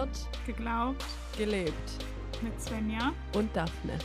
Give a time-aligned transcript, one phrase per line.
[0.00, 1.04] gehört, Geglaubt
[1.36, 1.74] gelebt.
[2.42, 3.12] mit Svenja.
[3.34, 3.98] Und Daphne.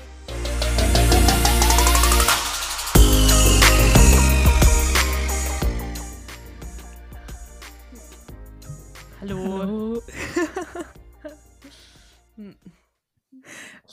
[9.21, 10.01] Hallo.
[12.37, 12.53] Hm.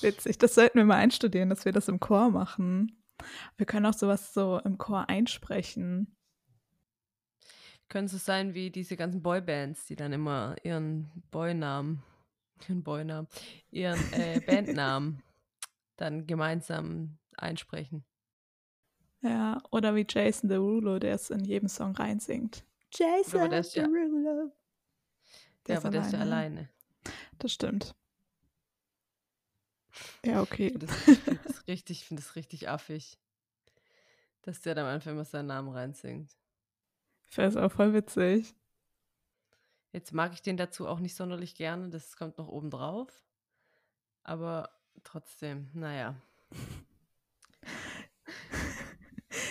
[0.00, 3.00] Witzig, das sollten wir mal einstudieren, dass wir das im Chor machen.
[3.56, 6.16] Wir können auch sowas so im Chor einsprechen.
[7.92, 12.02] Können so sein wie diese ganzen Boybands, die dann immer ihren Boynamen,
[12.66, 13.28] ihren Boynamen,
[13.70, 15.22] ihren äh, Bandnamen
[15.98, 18.02] dann gemeinsam einsprechen.
[19.20, 22.64] Ja, oder wie Jason Derulo, der es in jedem Song reinsingt.
[22.94, 24.52] Jason Aber der Derulo.
[25.68, 26.70] Ja, aber der ist ja alleine.
[27.40, 27.94] Das stimmt.
[30.24, 30.70] Ja, Ich okay.
[30.70, 33.18] finde das, ich find das richtig, ich finde das richtig affig,
[34.40, 36.34] dass der dann einfach immer seinen Namen reinsingt.
[37.32, 38.54] Ich es auch voll witzig.
[39.92, 43.08] Jetzt mag ich den dazu auch nicht sonderlich gerne, das kommt noch oben drauf.
[44.22, 44.68] Aber
[45.02, 46.14] trotzdem, naja.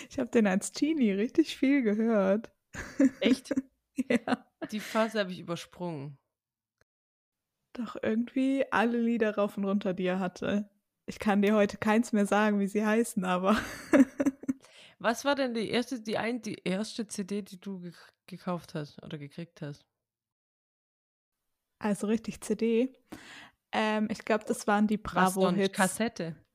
[0.09, 2.51] Ich habe den als Teenie richtig viel gehört.
[3.19, 3.53] Echt?
[4.09, 4.45] Ja.
[4.71, 6.17] Die Phase habe ich übersprungen.
[7.73, 10.69] Doch irgendwie alle Lieder rauf und runter, die er hatte.
[11.05, 13.57] Ich kann dir heute keins mehr sagen, wie sie heißen, aber
[15.01, 17.91] Was war denn die erste, die, ein, die erste CD, die du ge
[18.27, 19.83] gekauft hast oder gekriegt hast?
[21.79, 22.93] also richtig CD.
[23.71, 24.97] Ähm, ich glaube, das waren die?
[24.97, 25.75] Bravo-Hits.
[25.75, 26.35] Kassette.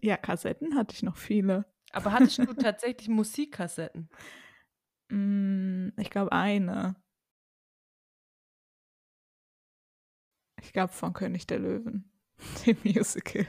[0.00, 1.66] Ja, Kassetten hatte ich noch viele.
[1.92, 4.08] Aber hattest du tatsächlich Musikkassetten?
[5.10, 6.96] Mm, ich glaube eine.
[10.62, 12.10] Ich glaube von König der Löwen.
[12.64, 13.46] Dem Musical.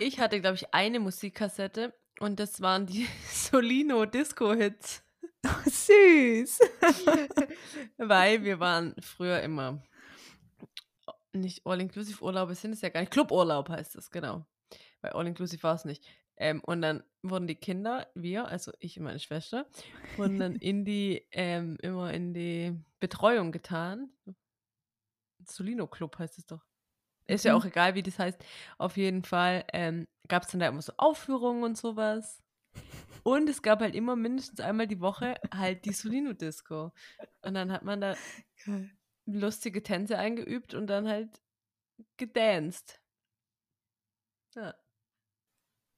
[0.00, 5.02] Ich hatte, glaube ich, eine Musikkassette und das waren die Solino Disco Hits.
[5.64, 6.60] Süß.
[7.98, 9.82] Weil wir waren früher immer
[11.32, 13.12] nicht All-Inclusive-Urlaube, sind es ja gar nicht.
[13.12, 14.46] Cluburlaub heißt es, genau.
[15.02, 16.04] Weil All-Inclusive war es nicht.
[16.38, 19.66] Ähm, und dann wurden die Kinder, wir, also ich und meine Schwester,
[20.16, 24.10] wurden dann in die, ähm, immer in die Betreuung getan.
[25.44, 26.64] Solino Club heißt es doch.
[27.26, 27.58] Ist ja Mhm.
[27.58, 28.38] auch egal, wie das heißt.
[28.78, 32.42] Auf jeden Fall ähm, gab es dann da immer so Aufführungen und sowas.
[33.24, 36.92] Und es gab halt immer mindestens einmal die Woche halt die Solino-Disco.
[37.42, 38.16] Und dann hat man da
[38.64, 38.90] Geil.
[39.26, 41.40] lustige Tänze eingeübt und dann halt
[42.16, 43.00] gedanced.
[44.54, 44.74] Ja.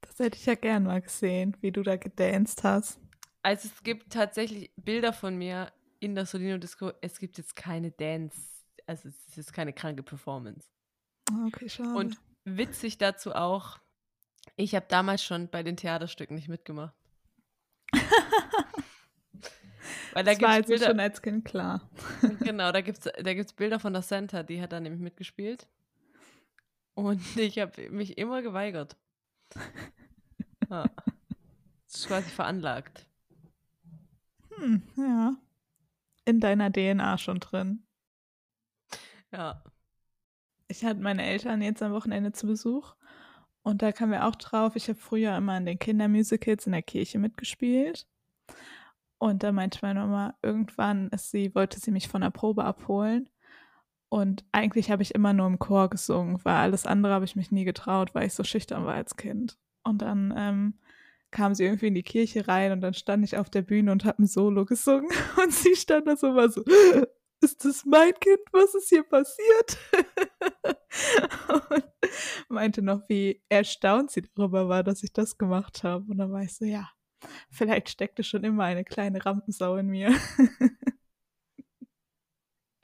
[0.00, 2.99] Das hätte ich ja gern mal gesehen, wie du da gedanced hast.
[3.43, 6.93] Also es gibt tatsächlich Bilder von mir in der Solino-Disco.
[7.00, 8.39] Es gibt jetzt keine Dance,
[8.87, 10.69] also es ist keine kranke Performance.
[11.31, 11.94] Ah, Okay, schade.
[11.94, 13.78] Und witzig dazu auch,
[14.56, 16.94] ich habe damals schon bei den Theaterstücken nicht mitgemacht.
[20.12, 21.89] Weil da das war also Bilder, schon als Kind klar.
[22.41, 25.69] genau, da gibt es da gibt's Bilder von der Santa, die hat da nämlich mitgespielt.
[26.94, 28.97] Und ich habe mich immer geweigert.
[30.69, 30.84] Ja.
[31.87, 33.06] Das ist quasi veranlagt.
[34.56, 35.37] Hm, ja.
[36.25, 37.87] In deiner DNA schon drin.
[39.33, 39.62] Ja.
[40.68, 42.94] Ich hatte meine Eltern jetzt am Wochenende zu Besuch
[43.62, 44.76] und da kamen wir auch drauf.
[44.76, 48.06] Ich habe früher immer in den Kindermusicals in der Kirche mitgespielt.
[49.18, 53.28] Und da meinte meine Mama, irgendwann ist sie, wollte sie mich von der Probe abholen.
[54.08, 57.50] Und eigentlich habe ich immer nur im Chor gesungen, weil alles andere habe ich mich
[57.50, 59.58] nie getraut, weil ich so schüchtern war als Kind.
[59.82, 60.74] Und dann ähm,
[61.30, 64.04] kam sie irgendwie in die Kirche rein und dann stand ich auf der Bühne und
[64.04, 65.10] habe ein Solo gesungen.
[65.42, 66.64] Und sie stand da so mal so,
[67.41, 68.41] ist das mein Kind?
[68.53, 69.78] Was ist hier passiert?
[71.71, 71.84] und
[72.49, 76.04] meinte noch, wie erstaunt sie darüber war, dass ich das gemacht habe.
[76.10, 76.91] Und dann war ich so, ja,
[77.50, 80.12] vielleicht steckte schon immer eine kleine Rampensau in mir.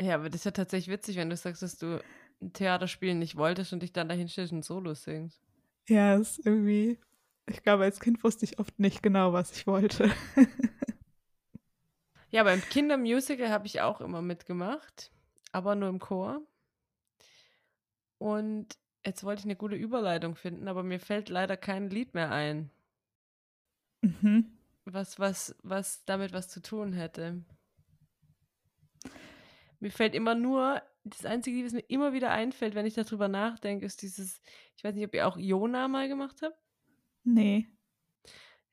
[0.01, 2.03] Ja, aber das ist ja tatsächlich witzig, wenn du sagst, dass du
[2.43, 5.41] ein Theater spielen nicht wolltest und dich dann dahin stellst und Solo singst.
[5.89, 6.99] ja, ist irgendwie,
[7.47, 10.11] ich glaube, als Kind wusste ich oft nicht genau, was ich wollte.
[12.35, 15.13] Ja, beim Kindermusical habe ich auch immer mitgemacht,
[15.53, 16.45] aber nur im Chor.
[18.19, 18.77] Und
[19.07, 22.73] jetzt wollte ich eine gute Überleitung finden, aber mir fällt leider kein Lied mehr ein,
[24.01, 24.51] mhm.
[24.85, 27.45] was, was, was damit was zu tun hätte.
[29.79, 33.29] Mir fällt immer nur, das einzige Lied, was mir immer wieder einfällt, wenn ich darüber
[33.29, 34.41] nachdenke, ist dieses,
[34.77, 36.59] ich weiß nicht, ob ihr auch Jona mal gemacht habt.
[37.23, 37.69] Nee.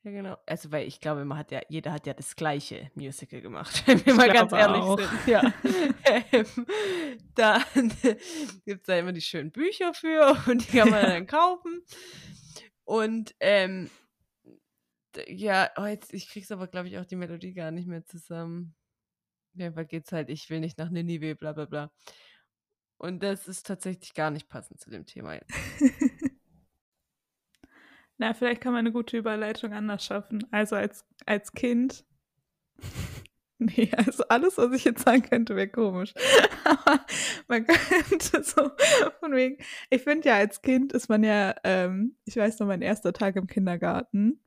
[0.03, 0.38] Ja, genau.
[0.48, 4.03] Also, weil ich glaube, man hat ja, jeder hat ja das gleiche Musical gemacht, wenn
[4.03, 5.00] wir Ich mal ganz ehrlich auch.
[5.00, 5.27] sind.
[5.27, 5.53] Ja.
[6.31, 6.45] ähm,
[7.36, 7.63] dann
[8.65, 11.83] gibt es da immer die schönen Bücher für und die kann man dann kaufen.
[12.83, 13.92] Und ähm,
[15.27, 18.75] ja, oh, jetzt, ich krieg's aber, glaube ich, auch die Melodie gar nicht mehr zusammen.
[19.53, 21.92] Ja, weil geht's halt, ich will nicht nach Ninive, bla bla bla.
[22.98, 25.53] Und das ist tatsächlich gar nicht passend zu dem Thema jetzt.
[28.21, 30.45] Na, vielleicht kann man eine gute Überleitung anders schaffen.
[30.51, 32.06] Also als, als Kind.
[33.63, 36.15] Nee, also alles, was ich jetzt sagen könnte, wäre komisch.
[36.63, 37.06] Aber
[37.47, 37.68] man
[38.09, 38.71] könnte so
[39.19, 39.57] von wegen.
[39.91, 43.35] Ich finde ja, als Kind ist man ja, ähm, ich weiß noch, mein erster Tag
[43.35, 44.44] im Kindergarten.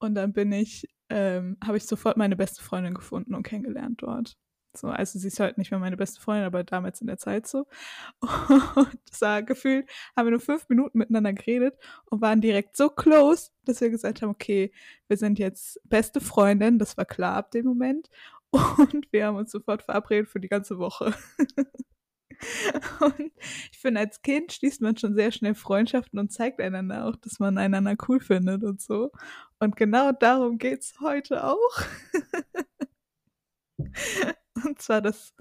[0.00, 4.36] Und dann bin ich, ähm, habe ich sofort meine beste Freundin gefunden und kennengelernt dort.
[4.76, 7.46] So, also sie ist heute nicht mehr meine beste Freundin, aber damals in der Zeit
[7.46, 7.66] so.
[8.76, 11.76] Und das war gefühlt, haben wir nur fünf Minuten miteinander geredet
[12.06, 14.72] und waren direkt so close, dass wir gesagt haben, okay,
[15.08, 18.08] wir sind jetzt beste Freundin, das war klar ab dem Moment.
[18.52, 21.14] Und wir haben uns sofort verabredet für die ganze Woche.
[23.00, 23.32] Und
[23.70, 27.38] ich finde, als Kind schließt man schon sehr schnell Freundschaften und zeigt einander auch, dass
[27.38, 29.12] man einander cool findet und so.
[29.58, 31.84] Und genau darum geht es heute auch.
[34.66, 35.34] Und zwar das.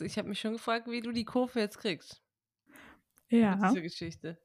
[0.00, 2.22] Ich habe mich schon gefragt, wie du die Kurve jetzt kriegst.
[3.28, 3.56] Ja.
[3.68, 4.38] Diese Geschichte.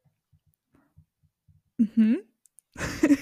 [1.78, 2.22] Mhm.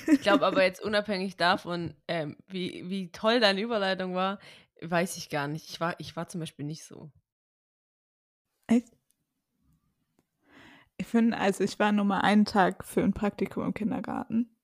[0.07, 4.39] Ich glaube aber jetzt unabhängig davon, ähm, wie, wie toll deine Überleitung war,
[4.81, 5.69] weiß ich gar nicht.
[5.69, 7.11] Ich war, ich war zum Beispiel nicht so.
[8.67, 8.95] Echt?
[10.97, 14.55] Ich finde, also ich war nur mal einen Tag für ein Praktikum im Kindergarten.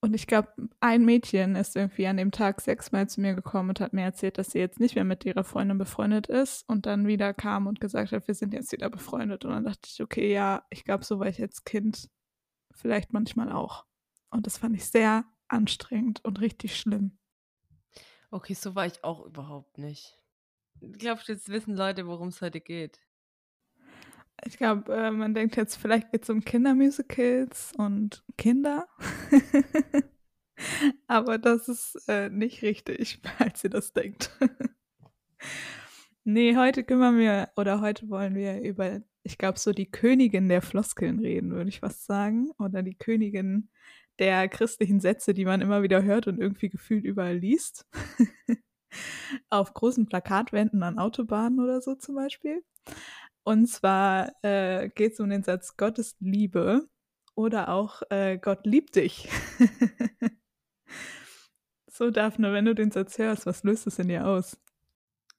[0.00, 3.80] Und ich glaube, ein Mädchen ist irgendwie an dem Tag sechsmal zu mir gekommen und
[3.80, 7.06] hat mir erzählt, dass sie jetzt nicht mehr mit ihrer Freundin befreundet ist und dann
[7.06, 9.44] wieder kam und gesagt hat, wir sind jetzt wieder befreundet.
[9.44, 12.10] Und dann dachte ich, okay, ja, ich glaube, so war ich als Kind
[12.72, 13.86] vielleicht manchmal auch.
[14.30, 17.18] Und das fand ich sehr anstrengend und richtig schlimm.
[18.30, 20.18] Okay, so war ich auch überhaupt nicht.
[20.80, 23.00] Ich glaube, jetzt wissen Leute, worum es heute geht.
[24.44, 28.86] Ich glaube, äh, man denkt jetzt, vielleicht geht es um Kindermusicals und Kinder.
[31.06, 34.30] Aber das ist äh, nicht richtig, als ihr das denkt.
[36.24, 40.62] nee, heute kümmern wir, oder heute wollen wir über, ich glaube, so die Königin der
[40.62, 42.50] Floskeln reden, würde ich fast sagen.
[42.58, 43.68] Oder die Königin
[44.18, 47.86] der christlichen Sätze, die man immer wieder hört und irgendwie gefühlt überall liest.
[49.50, 52.62] Auf großen Plakatwänden an Autobahnen oder so zum Beispiel.
[53.46, 56.88] Und zwar äh, geht es um den Satz Gott ist Liebe
[57.36, 59.28] oder auch äh, Gott liebt dich.
[61.86, 64.60] so, Daphne, wenn du den Satz hörst, was löst es in dir aus?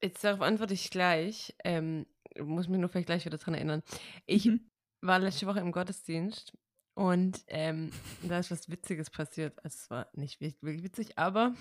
[0.01, 1.54] Jetzt darauf antworte ich gleich.
[1.65, 2.06] Ähm,
[2.39, 3.83] muss mich nur vielleicht gleich wieder dran erinnern.
[4.25, 4.71] Ich mhm.
[5.01, 6.57] war letzte Woche im Gottesdienst
[6.94, 7.92] und ähm,
[8.24, 9.57] da ist was Witziges passiert.
[9.65, 11.56] Also es war nicht wirklich witzig, aber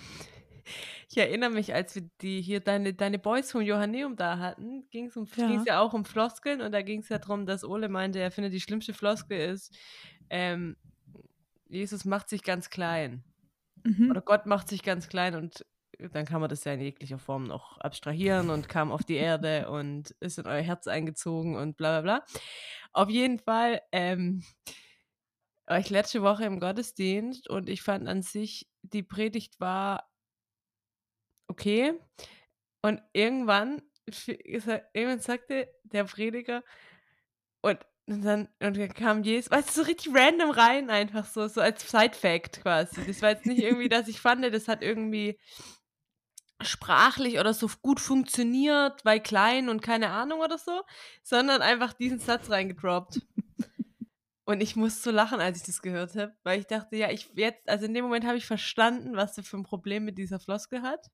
[1.09, 5.07] ich erinnere mich, als wir die hier deine, deine Boys vom Johanneum da hatten, ging
[5.07, 5.63] es um, ja.
[5.65, 8.53] ja auch um Floskeln und da ging es ja darum, dass Ole meinte, er findet
[8.53, 9.75] die schlimmste Floskel ist,
[10.29, 10.75] ähm,
[11.69, 13.23] Jesus macht sich ganz klein.
[13.83, 14.09] Mhm.
[14.11, 15.65] Oder Gott macht sich ganz klein und
[16.11, 19.69] dann kann man das ja in jeglicher Form noch abstrahieren und kam auf die Erde
[19.69, 22.25] und ist in euer Herz eingezogen und bla bla bla.
[22.93, 24.43] Auf jeden Fall ähm,
[25.65, 30.09] war ich letzte Woche im Gottesdienst und ich fand an sich, die Predigt war
[31.57, 31.93] okay.
[32.83, 33.81] Und irgendwann,
[34.93, 36.63] irgendwann sagte der Prediger,
[37.61, 41.47] und, und dann, und dann kam Jesus, weißt du, so richtig random rein, einfach so,
[41.47, 43.05] so als Side-Fact quasi.
[43.05, 45.39] Das war jetzt nicht irgendwie, dass ich fand, das hat irgendwie
[46.61, 50.81] sprachlich oder so gut funktioniert, weil klein und keine Ahnung oder so,
[51.23, 53.21] sondern einfach diesen Satz reingedroppt.
[54.45, 57.29] Und ich musste so lachen, als ich das gehört habe, weil ich dachte, ja, ich
[57.35, 60.39] jetzt, also in dem Moment habe ich verstanden, was er für ein Problem mit dieser
[60.39, 61.11] Floskel hat.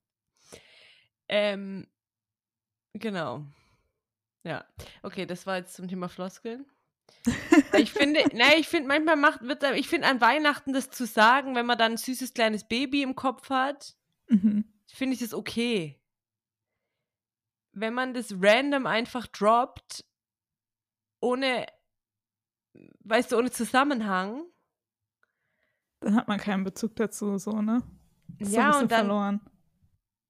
[1.27, 1.87] Ähm,
[2.93, 3.45] genau.
[4.43, 4.65] Ja.
[5.01, 6.65] Okay, das war jetzt zum Thema Floskeln.
[7.77, 11.55] ich finde, ne, ich finde, manchmal macht, wird, ich finde an Weihnachten das zu sagen,
[11.55, 13.95] wenn man dann ein süßes kleines Baby im Kopf hat,
[14.27, 14.65] mhm.
[14.87, 15.99] finde ich das okay.
[17.71, 20.05] Wenn man das random einfach droppt,
[21.21, 21.65] ohne,
[22.99, 24.43] weißt du, ohne Zusammenhang.
[26.01, 27.81] Dann hat man keinen Bezug dazu, so, ne?
[28.37, 29.41] Ist ja, so und dann, verloren.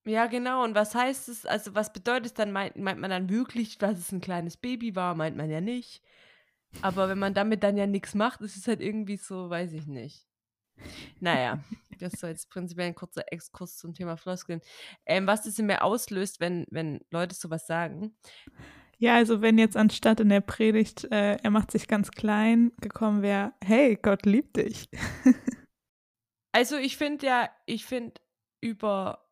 [0.06, 0.64] Ja, genau.
[0.64, 2.52] Und was heißt es, also was bedeutet es dann?
[2.52, 5.16] Meint, meint man dann wirklich, dass es ein kleines Baby war?
[5.16, 6.02] Meint man ja nicht.
[6.82, 9.88] Aber wenn man damit dann ja nichts macht, ist es halt irgendwie so, weiß ich
[9.88, 10.28] nicht.
[11.20, 11.64] Naja,
[12.00, 14.62] das soll jetzt prinzipiell ein kurzer Exkurs zum Thema Floskeln.
[15.06, 18.16] Ähm, was das in mir auslöst, wenn, wenn Leute sowas sagen.
[18.98, 23.22] Ja, also wenn jetzt anstatt in der Predigt, äh, er macht sich ganz klein, gekommen
[23.22, 24.90] wäre, hey, Gott liebt dich.
[26.52, 28.14] also ich finde ja, ich finde
[28.62, 29.23] über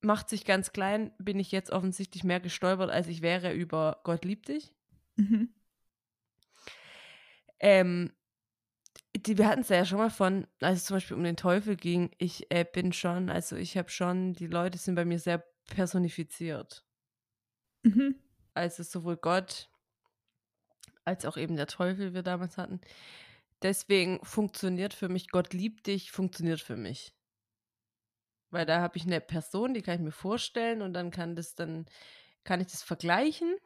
[0.00, 4.24] macht sich ganz klein, bin ich jetzt offensichtlich mehr gestolpert, als ich wäre über Gott
[4.24, 4.72] liebt dich.
[5.16, 5.52] Mhm.
[7.60, 8.12] Ähm,
[9.16, 11.76] die, wir hatten es ja schon mal von, als es zum Beispiel um den Teufel
[11.76, 15.44] ging, ich äh, bin schon, also ich habe schon, die Leute sind bei mir sehr
[15.66, 16.84] personifiziert.
[17.84, 18.16] Mhm.
[18.54, 19.70] also sowohl Gott
[21.04, 22.80] als auch eben der Teufel, wir damals hatten.
[23.62, 27.14] Deswegen funktioniert für mich Gott liebt dich, funktioniert für mich.
[28.50, 31.54] Weil da habe ich eine Person, die kann ich mir vorstellen und dann kann das
[31.54, 31.86] dann,
[32.44, 33.56] kann ich das vergleichen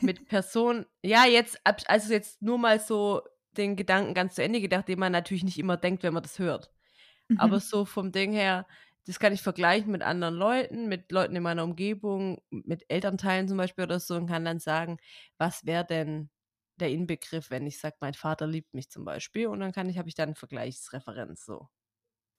[0.00, 0.86] mit Personen.
[1.02, 3.22] Ja, jetzt, also jetzt nur mal so
[3.56, 6.38] den Gedanken ganz zu Ende gedacht, den man natürlich nicht immer denkt, wenn man das
[6.38, 6.70] hört.
[7.28, 7.38] Mhm.
[7.38, 8.66] Aber so vom Ding her,
[9.06, 13.58] das kann ich vergleichen mit anderen Leuten, mit Leuten in meiner Umgebung, mit Elternteilen zum
[13.58, 14.98] Beispiel oder so und kann dann sagen,
[15.38, 16.30] was wäre denn
[16.76, 19.98] der Inbegriff, wenn ich sage, mein Vater liebt mich zum Beispiel und dann kann ich,
[19.98, 21.68] habe ich dann eine Vergleichsreferenz so.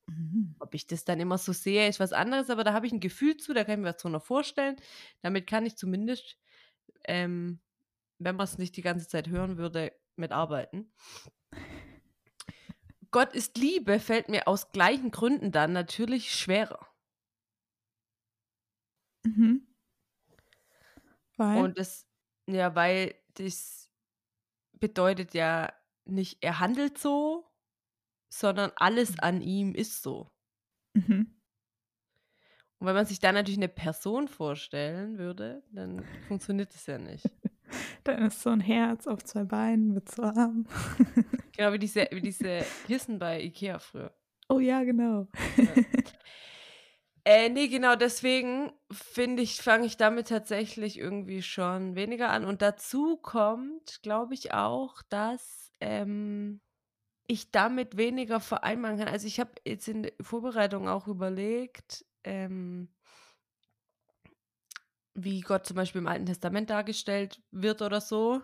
[0.08, 0.56] Mhm.
[0.60, 3.00] Ob ich das dann immer so sehe, ist was anderes, aber da habe ich ein
[3.00, 4.76] Gefühl zu, da kann ich mir was drunter vorstellen.
[5.22, 6.38] Damit kann ich zumindest,
[7.06, 7.60] ähm,
[8.20, 10.92] wenn man es nicht die ganze Zeit hören würde, mitarbeiten.
[13.12, 16.88] Gott ist Liebe fällt mir aus gleichen Gründen dann natürlich schwerer.
[19.26, 19.66] Mhm.
[21.38, 21.64] Weil?
[21.64, 22.08] Und das,
[22.48, 23.90] ja, weil das
[24.74, 25.74] bedeutet ja
[26.06, 27.46] nicht, er handelt so,
[28.30, 29.20] sondern alles mhm.
[29.20, 30.32] an ihm ist so.
[30.94, 31.36] Mhm.
[32.78, 37.26] Und wenn man sich dann natürlich eine Person vorstellen würde, dann funktioniert das ja nicht.
[38.04, 40.68] dann ist so ein Herz auf zwei Beinen mit zwei Armen.
[41.56, 44.14] genau, wie diese, wie diese Kissen bei Ikea früher.
[44.50, 45.28] Oh ja, genau.
[45.58, 45.66] Ja.
[47.28, 52.46] Äh, nee, genau, deswegen finde ich, fange ich damit tatsächlich irgendwie schon weniger an.
[52.46, 56.62] Und dazu kommt, glaube ich, auch, dass ähm,
[57.28, 59.08] ich damit weniger vereinbaren kann.
[59.08, 62.90] Also ich habe jetzt in der Vorbereitung auch überlegt, ähm,
[65.14, 68.42] wie Gott zum Beispiel im Alten Testament dargestellt wird oder so.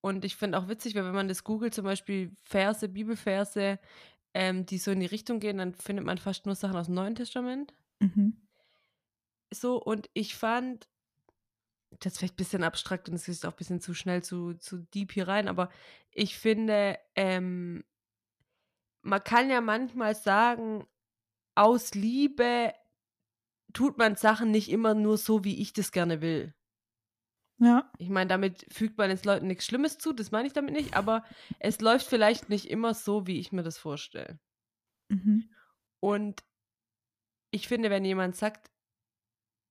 [0.00, 3.78] Und ich finde auch witzig, weil wenn man das googelt, zum Beispiel Verse, Bibelverse,
[4.34, 6.94] ähm, die so in die Richtung gehen, dann findet man fast nur Sachen aus dem
[6.94, 7.74] Neuen Testament.
[8.00, 8.48] Mhm.
[9.52, 10.88] So, und ich fand,
[11.90, 14.54] das ist vielleicht ein bisschen abstrakt und es ist auch ein bisschen zu schnell zu,
[14.54, 15.70] zu deep hier rein, aber
[16.12, 17.84] ich finde, ähm,
[19.02, 20.86] man kann ja manchmal sagen,
[21.54, 22.72] aus Liebe
[23.72, 26.54] tut man Sachen nicht immer nur so, wie ich das gerne will.
[27.58, 27.90] Ja.
[27.98, 30.94] Ich meine, damit fügt man jetzt Leuten nichts Schlimmes zu, das meine ich damit nicht,
[30.94, 31.24] aber
[31.58, 34.38] es läuft vielleicht nicht immer so, wie ich mir das vorstelle.
[35.08, 35.50] Mhm.
[36.00, 36.44] Und
[37.50, 38.70] ich finde, wenn jemand sagt,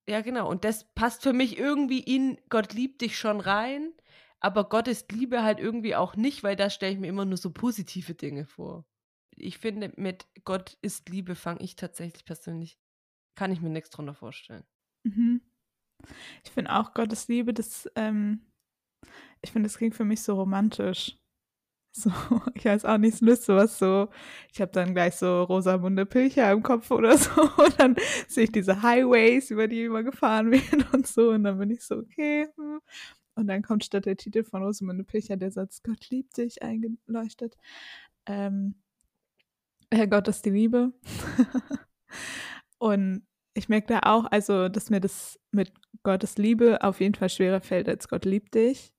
[0.08, 0.50] ja, genau.
[0.50, 3.92] Und das passt für mich irgendwie in Gott liebt dich schon rein,
[4.40, 7.36] aber Gott ist Liebe halt irgendwie auch nicht, weil da stelle ich mir immer nur
[7.36, 8.86] so positive Dinge vor.
[9.36, 12.78] Ich finde, mit Gott ist Liebe fange ich tatsächlich persönlich,
[13.36, 14.64] kann ich mir nichts drunter vorstellen.
[15.04, 15.42] Mhm.
[16.44, 18.46] Ich finde auch Gottes Liebe, das, ähm,
[19.42, 21.18] ich finde, das klingt für mich so romantisch.
[22.04, 22.12] So,
[22.54, 24.08] ich weiß auch nicht, es was so,
[24.52, 27.96] ich habe dann gleich so Rosamunde Pilcher im Kopf oder so und dann
[28.28, 31.82] sehe ich diese Highways, über die immer gefahren werden und so und dann bin ich
[31.82, 32.46] so, okay.
[32.56, 32.80] Hm.
[33.34, 37.56] Und dann kommt statt der Titel von Rosamunde Pilcher der Satz, Gott liebt dich, eingeleuchtet.
[38.26, 38.74] Ähm,
[39.92, 40.92] Herr Gott ist die Liebe.
[42.78, 47.28] und ich merke da auch, also, dass mir das mit Gottes Liebe auf jeden Fall
[47.28, 48.92] schwerer fällt als Gott liebt dich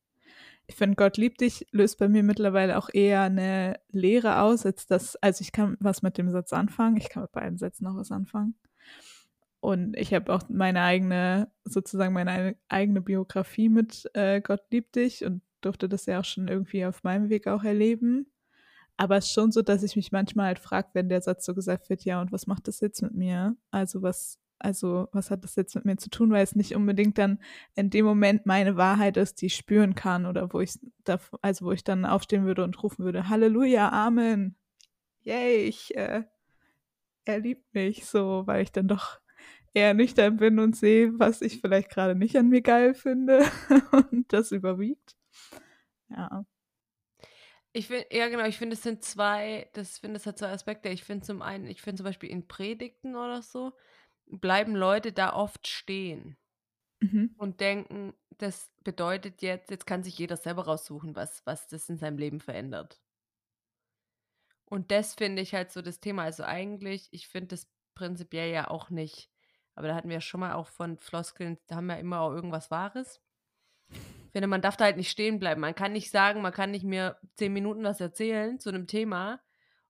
[0.69, 4.85] ich finde, Gott liebt dich löst bei mir mittlerweile auch eher eine Lehre aus, als
[4.85, 7.95] das, also ich kann was mit dem Satz anfangen, ich kann mit beiden Sätzen noch
[7.95, 8.53] was anfangen.
[9.61, 15.25] Und ich habe auch meine eigene, sozusagen meine eigene Biografie mit äh, Gott liebt dich
[15.25, 18.31] und durfte das ja auch schon irgendwie auf meinem Weg auch erleben.
[18.95, 21.55] Aber es ist schon so, dass ich mich manchmal halt frage, wenn der Satz so
[21.55, 23.57] gesagt wird, ja, und was macht das jetzt mit mir?
[23.71, 27.17] Also was, also was hat das jetzt mit mir zu tun, weil es nicht unbedingt
[27.17, 27.39] dann
[27.75, 31.65] in dem Moment meine Wahrheit ist, die ich spüren kann oder wo ich da, also
[31.65, 34.55] wo ich dann aufstehen würde und rufen würde, Halleluja, Amen,
[35.21, 36.23] yay, ich, äh,
[37.25, 39.19] er liebt mich, so, weil ich dann doch
[39.73, 43.45] eher nüchtern bin und sehe, was ich vielleicht gerade nicht an mir geil finde
[44.11, 45.15] und das überwiegt.
[46.09, 46.45] Ja.
[47.71, 50.89] Ich finde, ja genau, ich finde, es sind zwei, das finde, es hat zwei Aspekte.
[50.89, 53.73] Ich finde zum einen, ich finde zum Beispiel in Predigten oder so,
[54.29, 56.37] bleiben Leute da oft stehen
[56.99, 57.33] mhm.
[57.37, 61.97] und denken, das bedeutet jetzt, jetzt kann sich jeder selber raussuchen, was, was das in
[61.97, 63.01] seinem Leben verändert.
[64.65, 66.23] Und das finde ich halt so das Thema.
[66.23, 69.29] Also eigentlich, ich finde das prinzipiell ja auch nicht,
[69.75, 72.21] aber da hatten wir ja schon mal auch von Floskeln, da haben wir ja immer
[72.21, 73.21] auch irgendwas Wahres.
[73.89, 75.61] Ich finde, man darf da halt nicht stehen bleiben.
[75.61, 79.41] Man kann nicht sagen, man kann nicht mir zehn Minuten was erzählen zu einem Thema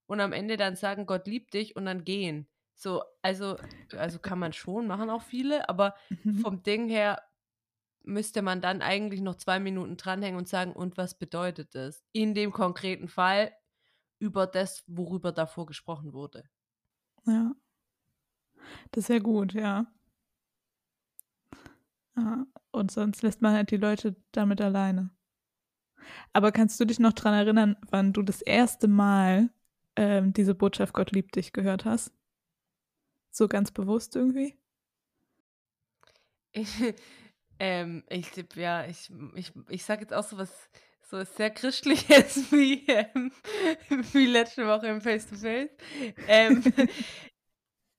[0.05, 2.48] und am Ende dann sagen, Gott liebt dich und dann gehen.
[2.79, 3.57] So, also,
[3.98, 6.36] also kann man schon, machen auch viele, aber mhm.
[6.39, 7.21] vom Ding her
[8.03, 12.05] müsste man dann eigentlich noch zwei Minuten dranhängen und sagen, und was bedeutet das?
[12.13, 13.51] In dem konkreten Fall
[14.17, 16.50] über das, worüber davor gesprochen wurde.
[17.25, 17.51] Ja.
[18.91, 19.86] Das ist ja gut, ja.
[22.15, 25.09] Ah, und sonst lässt man halt die Leute damit alleine.
[26.31, 29.50] Aber kannst du dich noch daran erinnern, wann du das erste Mal
[29.98, 32.13] ähm, diese Botschaft Gott liebt dich gehört hast?
[33.31, 34.57] So ganz bewusst irgendwie?
[36.51, 36.69] Ich,
[37.59, 40.69] ähm, ich ja, ich, ich, ich sage jetzt auch so was
[41.09, 43.31] so sehr christliches wie, ähm,
[44.13, 45.71] wie letzte Woche im Face-to-Face.
[46.27, 46.63] Ähm,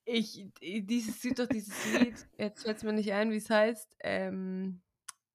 [0.04, 3.96] ich, dieses Lied, doch dieses Lied, jetzt fällt es mir nicht ein, wie es heißt.
[4.00, 4.80] Ähm,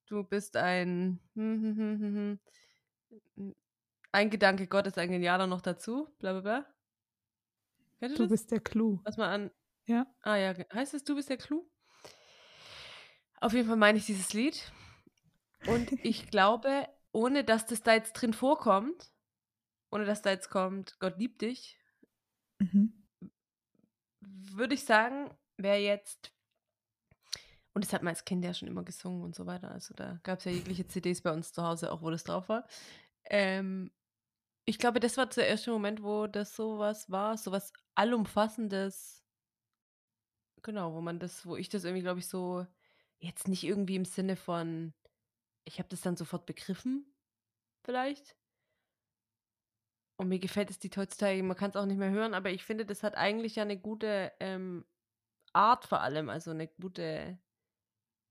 [0.06, 2.38] du bist ein hm, hm,
[3.36, 3.54] hm,
[4.12, 6.66] ein Gedanke Gottes, ein Genialer noch dazu, bla bla bla.
[8.08, 9.00] du, du bist der Clou.
[9.04, 9.50] Was mal an.
[9.86, 10.06] Ja.
[10.22, 11.68] Ah ja, heißt es, du bist der Clou?
[13.40, 14.72] Auf jeden Fall meine ich dieses Lied.
[15.66, 19.12] Und ich glaube, ohne dass das da jetzt drin vorkommt,
[19.90, 21.78] ohne dass da jetzt kommt, Gott liebt dich,
[22.58, 23.06] mhm.
[24.20, 26.32] würde ich sagen, wer jetzt,
[27.72, 30.18] und das hat man als Kind ja schon immer gesungen und so weiter, also da
[30.22, 32.66] gab es ja jegliche CDs bei uns zu Hause, auch wo das drauf war.
[33.24, 33.90] Ähm,
[34.64, 39.25] ich glaube, das war der erste Moment, wo das sowas war, sowas Allumfassendes.
[40.66, 42.66] Genau, wo man das, wo ich das irgendwie, glaube ich, so
[43.18, 44.92] Jetzt nicht irgendwie im Sinne von,
[45.64, 47.14] ich habe das dann sofort begriffen,
[47.82, 48.36] vielleicht.
[50.18, 52.64] Und mir gefällt es die heutzutage, man kann es auch nicht mehr hören, aber ich
[52.64, 54.84] finde, das hat eigentlich ja eine gute ähm,
[55.52, 57.38] Art vor allem, also eine gute,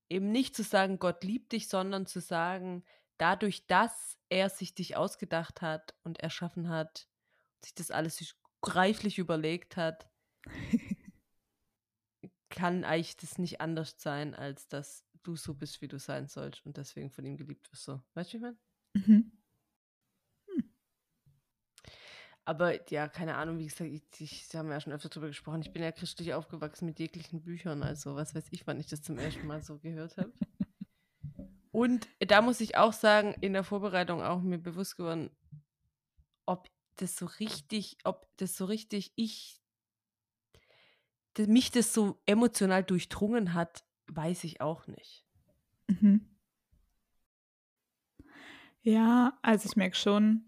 [0.10, 2.84] eben nicht zu sagen, Gott liebt dich, sondern zu sagen,
[3.18, 7.08] dadurch, dass er sich dich ausgedacht hat und erschaffen hat,
[7.64, 10.10] sich das alles greiflich überlegt hat,
[12.56, 16.66] kann eigentlich das nicht anders sein, als dass du so bist, wie du sein sollst
[16.66, 17.84] und deswegen von ihm geliebt wirst.
[17.84, 18.02] So.
[18.14, 18.58] Weißt du, wie ich meine?
[18.94, 19.32] Mhm.
[20.48, 20.64] Hm.
[22.46, 25.62] Aber ja, keine Ahnung, wie gesagt, ich, ich haben ja schon öfter darüber gesprochen.
[25.62, 29.02] Ich bin ja christlich aufgewachsen mit jeglichen Büchern, also was weiß ich, wann ich das
[29.02, 30.32] zum ersten Mal so gehört habe.
[31.72, 35.30] Und da muss ich auch sagen, in der Vorbereitung auch mir bewusst geworden,
[36.46, 39.62] ob das so richtig, ob das so richtig ich
[41.38, 45.26] mich das so emotional durchdrungen hat, weiß ich auch nicht.
[45.88, 46.22] Mhm.
[48.82, 50.46] Ja, also ich merke schon,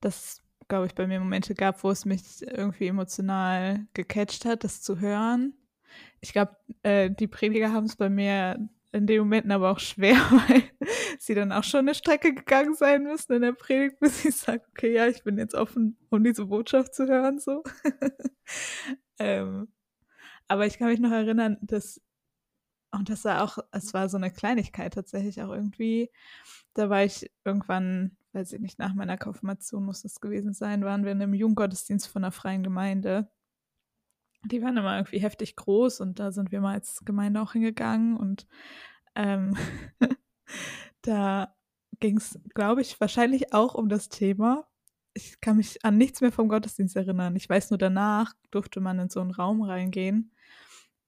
[0.00, 4.82] dass, glaube ich, bei mir Momente gab, wo es mich irgendwie emotional gecatcht hat, das
[4.82, 5.54] zu hören.
[6.20, 10.16] Ich glaube, äh, die Prediger haben es bei mir in den Momenten aber auch schwer,
[10.48, 10.62] weil
[11.18, 14.62] sie dann auch schon eine Strecke gegangen sein müssen in der Predigt, bis ich sage,
[14.70, 17.62] okay, ja, ich bin jetzt offen, um diese Botschaft zu hören, so.
[19.18, 19.68] ähm,
[20.50, 22.00] aber ich kann mich noch erinnern, dass,
[22.90, 26.10] und das war auch, es war so eine Kleinigkeit tatsächlich auch irgendwie.
[26.74, 31.04] Da war ich irgendwann, weiß ich nicht, nach meiner Konfirmation muss das gewesen sein, waren
[31.04, 33.30] wir in einem Jugendgottesdienst von einer freien Gemeinde.
[34.42, 38.16] Die waren immer irgendwie heftig groß und da sind wir mal als Gemeinde auch hingegangen
[38.16, 38.48] und
[39.14, 39.56] ähm,
[41.02, 41.54] da
[42.00, 44.66] ging es, glaube ich, wahrscheinlich auch um das Thema.
[45.12, 47.34] Ich kann mich an nichts mehr vom Gottesdienst erinnern.
[47.36, 50.32] Ich weiß nur, danach durfte man in so einen Raum reingehen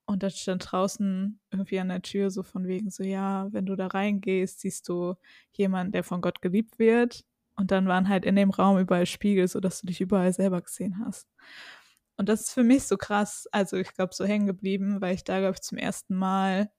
[0.06, 3.76] und da stand draußen irgendwie an der Tür so von wegen so, ja, wenn du
[3.76, 5.14] da reingehst, siehst du
[5.52, 7.24] jemanden, der von Gott geliebt wird.
[7.56, 11.02] Und dann waren halt in dem Raum überall Spiegel, sodass du dich überall selber gesehen
[11.04, 11.28] hast.
[12.16, 15.24] Und das ist für mich so krass, also ich glaube, so hängen geblieben, weil ich
[15.24, 16.70] da, glaube ich, zum ersten Mal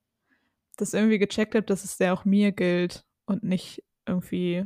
[0.77, 4.65] das irgendwie gecheckt habe, dass es ja auch mir gilt und nicht irgendwie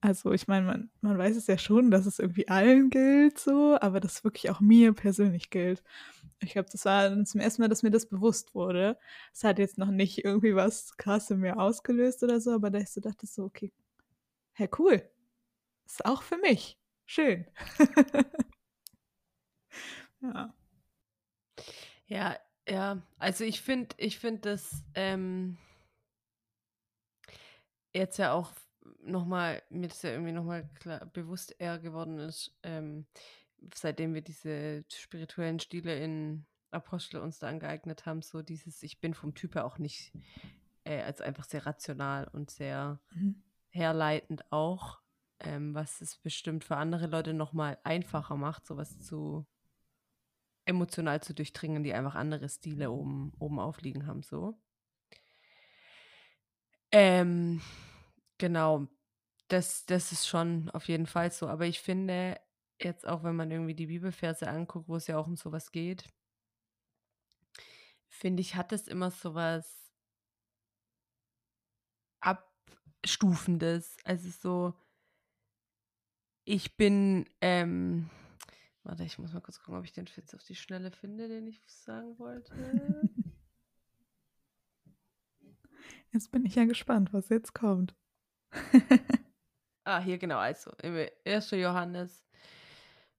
[0.00, 3.76] also ich meine, man, man weiß es ja schon, dass es irgendwie allen gilt so,
[3.80, 5.82] aber dass wirklich auch mir persönlich gilt.
[6.40, 8.98] Ich glaube, das war zum ersten Mal, dass mir das bewusst wurde.
[9.32, 12.78] Es hat jetzt noch nicht irgendwie was krass in mir ausgelöst oder so, aber da
[12.78, 13.72] ich so dachte so, okay,
[14.54, 15.02] hey, cool.
[15.86, 16.78] Ist auch für mich.
[17.06, 17.46] Schön.
[20.22, 20.54] ja.
[22.06, 22.36] Ja,
[22.68, 23.02] ja.
[23.18, 25.58] Also ich finde, ich finde das ähm,
[27.92, 28.52] jetzt ja auch
[29.02, 30.68] nochmal, mir das ja irgendwie nochmal
[31.12, 33.06] bewusst eher geworden ist, ähm,
[33.74, 39.14] seitdem wir diese spirituellen Stile in Apostel uns da angeeignet haben, so dieses, ich bin
[39.14, 40.12] vom Typ her auch nicht,
[40.84, 43.42] äh, als einfach sehr rational und sehr mhm.
[43.70, 45.00] herleitend auch,
[45.40, 49.46] ähm, was es bestimmt für andere Leute nochmal einfacher macht, sowas zu
[50.64, 54.60] emotional zu durchdringen, die einfach andere Stile oben, oben aufliegen haben, so.
[56.92, 57.60] Ähm,
[58.40, 58.88] Genau,
[59.48, 61.46] das, das ist schon auf jeden Fall so.
[61.46, 62.40] Aber ich finde,
[62.80, 66.08] jetzt auch wenn man irgendwie die Bibelverse anguckt, wo es ja auch um sowas geht,
[68.08, 69.92] finde ich, hat es immer sowas
[72.22, 73.98] Abstufendes.
[74.04, 74.74] Also so,
[76.46, 78.08] ich bin, ähm,
[78.84, 81.46] warte, ich muss mal kurz gucken, ob ich den jetzt auf die Schnelle finde, den
[81.46, 82.54] ich sagen wollte.
[86.12, 87.94] Jetzt bin ich ja gespannt, was jetzt kommt.
[89.84, 90.70] ah, hier genau, also
[91.24, 91.50] 1.
[91.52, 92.24] Johannes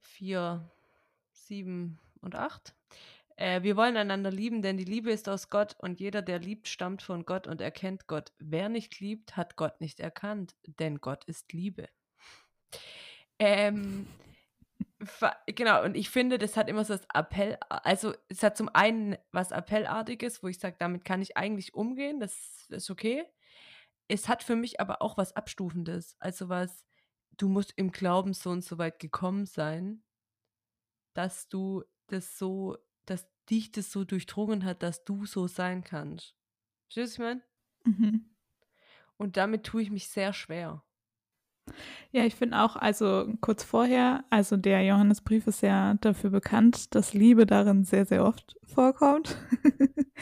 [0.01, 0.69] 4,
[1.31, 2.75] 7 und 8.
[3.37, 6.67] Äh, wir wollen einander lieben, denn die Liebe ist aus Gott und jeder, der liebt,
[6.67, 8.31] stammt von Gott und erkennt Gott.
[8.39, 11.89] Wer nicht liebt, hat Gott nicht erkannt, denn Gott ist Liebe.
[13.39, 14.05] Ähm,
[15.47, 19.17] genau, und ich finde, das hat immer so das Appell, also es hat zum einen
[19.31, 23.25] was Appellartiges, wo ich sage, damit kann ich eigentlich umgehen, das ist okay.
[24.11, 26.83] Es hat für mich aber auch was Abstufendes, also was,
[27.37, 30.03] du musst im Glauben so und so weit gekommen sein,
[31.13, 36.35] dass du das so dass dich das so durchdrungen hat, dass du so sein kannst.
[36.85, 37.41] Verstehst du, was ich meine?
[37.83, 38.25] Mhm.
[39.17, 40.83] Und damit tue ich mich sehr schwer.
[42.11, 47.13] Ja, ich finde auch, also kurz vorher, also der Johannesbrief ist ja dafür bekannt, dass
[47.13, 49.35] Liebe darin sehr, sehr oft vorkommt.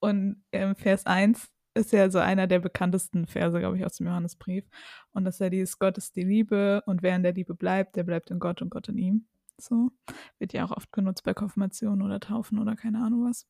[0.00, 4.06] und ähm, Vers 1 ist ja so einer der bekanntesten Verse, glaube ich, aus dem
[4.06, 4.64] Johannesbrief.
[5.12, 8.04] Und dass er dieses Gott ist die Liebe und wer in der Liebe bleibt, der
[8.04, 9.26] bleibt in Gott und Gott in ihm.
[9.58, 9.90] So
[10.38, 13.46] wird ja auch oft genutzt bei Konfirmationen oder Taufen oder keine Ahnung was.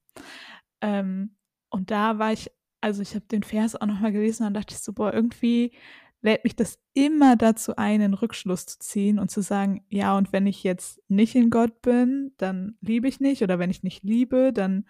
[0.81, 1.37] Ähm,
[1.71, 4.81] und da war ich, also ich habe den Vers auch nochmal gelesen und dachte ich
[4.81, 5.73] so, boah, irgendwie
[6.23, 10.33] lädt mich das immer dazu ein, einen Rückschluss zu ziehen und zu sagen, ja, und
[10.33, 13.43] wenn ich jetzt nicht in Gott bin, dann liebe ich nicht.
[13.43, 14.87] Oder wenn ich nicht liebe, dann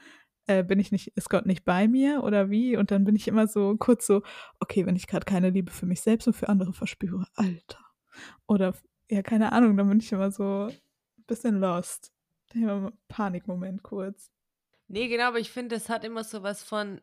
[0.47, 2.77] äh, bin ich nicht, ist Gott nicht bei mir oder wie?
[2.77, 4.23] Und dann bin ich immer so kurz so,
[4.61, 7.79] okay, wenn ich gerade keine Liebe für mich selbst und für andere verspüre, Alter.
[8.47, 8.75] Oder
[9.11, 10.71] ja, keine Ahnung, dann bin ich immer so,
[11.27, 12.13] bisschen lost.
[13.09, 14.31] Panikmoment kurz.
[14.89, 17.01] Nee, genau, aber ich finde, es hat immer so was von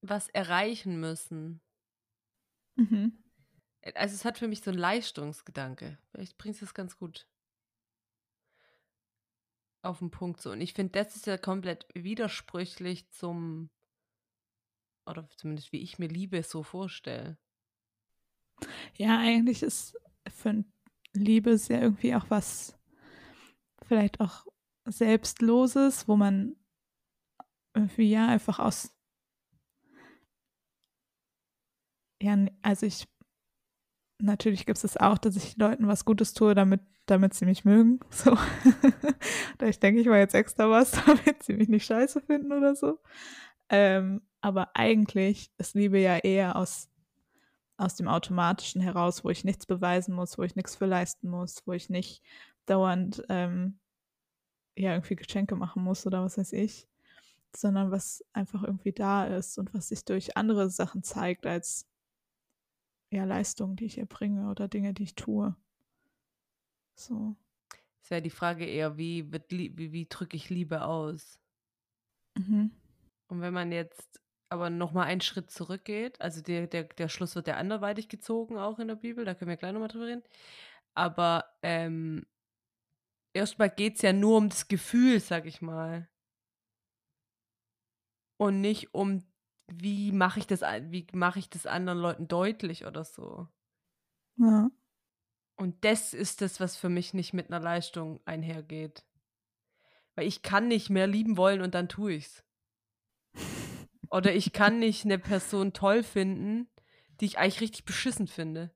[0.00, 1.60] was erreichen müssen.
[2.76, 3.18] Mhm.
[3.94, 5.98] Also es hat für mich so einen Leistungsgedanke.
[6.10, 7.26] Vielleicht bringst du es ganz gut
[9.82, 10.50] auf den Punkt so.
[10.50, 13.70] Und ich finde, das ist ja komplett widersprüchlich zum,
[15.06, 17.38] oder zumindest wie ich mir Liebe so vorstelle.
[18.96, 19.96] Ja, eigentlich ist
[20.28, 20.64] für
[21.12, 22.78] Liebe sehr irgendwie auch was
[23.86, 24.46] vielleicht auch
[24.84, 26.56] Selbstloses, wo man
[27.74, 28.94] irgendwie ja einfach aus.
[32.20, 33.06] Ja, also ich.
[34.20, 37.64] Natürlich gibt es das auch, dass ich Leuten was Gutes tue, damit, damit sie mich
[37.64, 38.00] mögen.
[38.10, 38.36] So.
[39.64, 42.98] ich denke, ich war jetzt extra was, damit sie mich nicht scheiße finden oder so.
[43.68, 46.88] Ähm, aber eigentlich ist Liebe ja eher aus,
[47.76, 51.62] aus dem Automatischen heraus, wo ich nichts beweisen muss, wo ich nichts für leisten muss,
[51.66, 52.22] wo ich nicht
[52.66, 53.78] dauernd ähm,
[54.76, 56.88] ja irgendwie Geschenke machen muss oder was weiß ich,
[57.54, 61.86] sondern was einfach irgendwie da ist und was sich durch andere Sachen zeigt als
[63.10, 65.56] ja Leistungen, die ich erbringe oder Dinge, die ich tue.
[66.94, 67.36] So.
[68.02, 71.38] Es wäre die Frage eher, wie, wird, wie, wie drücke ich Liebe aus?
[72.36, 72.70] Mhm.
[73.28, 77.48] Und wenn man jetzt aber nochmal einen Schritt zurückgeht, also der, der, der Schluss wird
[77.48, 80.22] ja anderweitig gezogen, auch in der Bibel, da können wir gleich nochmal drüber reden.
[80.94, 82.26] Aber ähm,
[83.34, 86.08] erstmal geht es ja nur um das Gefühl, sag ich mal.
[88.38, 89.22] Und nicht um,
[89.70, 93.48] wie mache ich das, wie mache ich das anderen Leuten deutlich oder so.
[94.36, 94.70] Ja.
[95.56, 99.04] Und das ist das, was für mich nicht mit einer Leistung einhergeht.
[100.14, 102.44] Weil ich kann nicht mehr lieben wollen und dann tue ich's.
[104.10, 106.68] Oder ich kann nicht eine Person toll finden,
[107.20, 108.74] die ich eigentlich richtig beschissen finde.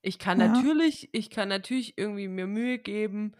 [0.00, 0.48] Ich kann ja.
[0.48, 3.34] natürlich, ich kann natürlich irgendwie mir Mühe geben,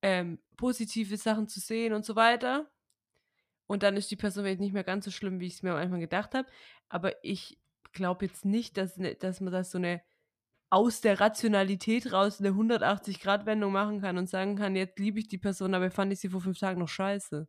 [0.00, 2.70] ähm, positive Sachen zu sehen und so weiter.
[3.66, 5.72] Und dann ist die Person vielleicht nicht mehr ganz so schlimm, wie ich es mir
[5.72, 6.48] am Anfang gedacht habe.
[6.88, 7.58] Aber ich
[7.92, 10.02] glaube jetzt nicht, dass, ne, dass man das so eine
[10.70, 15.38] aus der Rationalität raus eine 180-Grad-Wendung machen kann und sagen kann, jetzt liebe ich die
[15.38, 17.46] Person, aber fand ich sie vor fünf Tagen noch scheiße.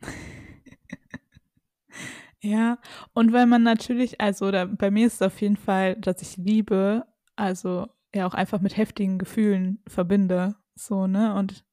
[2.40, 2.78] ja,
[3.12, 6.38] und weil man natürlich, also oder bei mir ist es auf jeden Fall, dass ich
[6.38, 7.04] liebe,
[7.36, 10.56] also ja auch einfach mit heftigen Gefühlen verbinde.
[10.74, 11.34] So, ne?
[11.34, 11.64] Und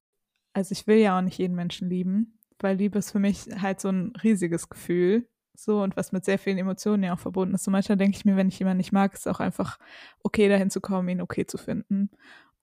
[0.53, 3.79] also ich will ja auch nicht jeden Menschen lieben, weil Liebe ist für mich halt
[3.79, 5.27] so ein riesiges Gefühl.
[5.55, 7.65] So und was mit sehr vielen Emotionen ja auch verbunden ist.
[7.65, 9.77] So manchmal denke ich mir, wenn ich jemanden nicht mag, ist es auch einfach
[10.23, 12.09] okay, dahin zu kommen, ihn okay zu finden.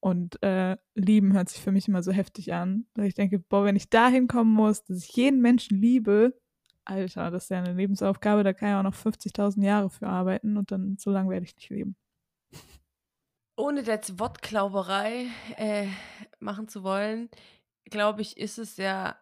[0.01, 2.87] Und äh, lieben hört sich für mich immer so heftig an.
[2.95, 6.39] Weil ich denke, boah, wenn ich dahin kommen muss, dass ich jeden Menschen liebe,
[6.85, 10.57] Alter, das ist ja eine Lebensaufgabe, da kann ich auch noch 50.000 Jahre für arbeiten
[10.57, 11.97] und dann so lange werde ich nicht leben
[13.57, 15.89] ohne jetzt Wortklauberei äh,
[16.39, 17.31] machen zu wollen,
[17.85, 19.17] glaube ich, ist es ja,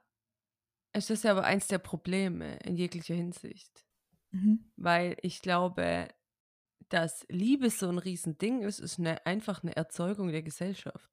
[0.94, 3.85] es ja aber eins der Probleme in jeglicher Hinsicht.
[4.30, 4.70] Mhm.
[4.76, 6.09] Weil ich glaube,
[6.88, 11.11] dass Liebe so ein Riesending ist, ist eine, einfach eine Erzeugung der Gesellschaft.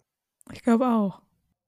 [0.51, 1.21] Ich glaube auch.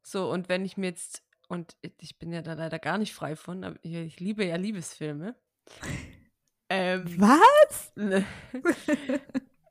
[0.04, 3.36] So, und wenn ich mir jetzt, und ich bin ja da leider gar nicht frei
[3.36, 5.36] von, aber ich, ich liebe ja Liebesfilme.
[6.70, 7.94] Ähm, Was?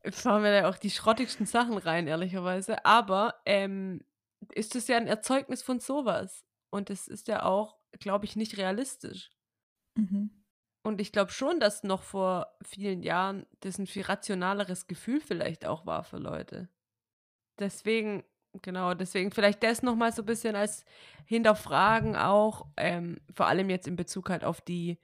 [0.10, 2.84] fahren wir da auch die schrottigsten Sachen rein, ehrlicherweise.
[2.84, 4.02] Aber ähm,
[4.54, 6.44] ist das ja ein Erzeugnis von sowas.
[6.70, 9.30] Und es ist ja auch, glaube ich, nicht realistisch.
[9.96, 10.30] Mhm.
[10.84, 15.64] Und ich glaube schon, dass noch vor vielen Jahren das ein viel rationaleres Gefühl vielleicht
[15.64, 16.68] auch war für Leute.
[17.58, 18.24] Deswegen,
[18.62, 20.84] genau, deswegen vielleicht das nochmal so ein bisschen als
[21.26, 24.98] Hinterfragen auch, ähm, vor allem jetzt in Bezug halt auf die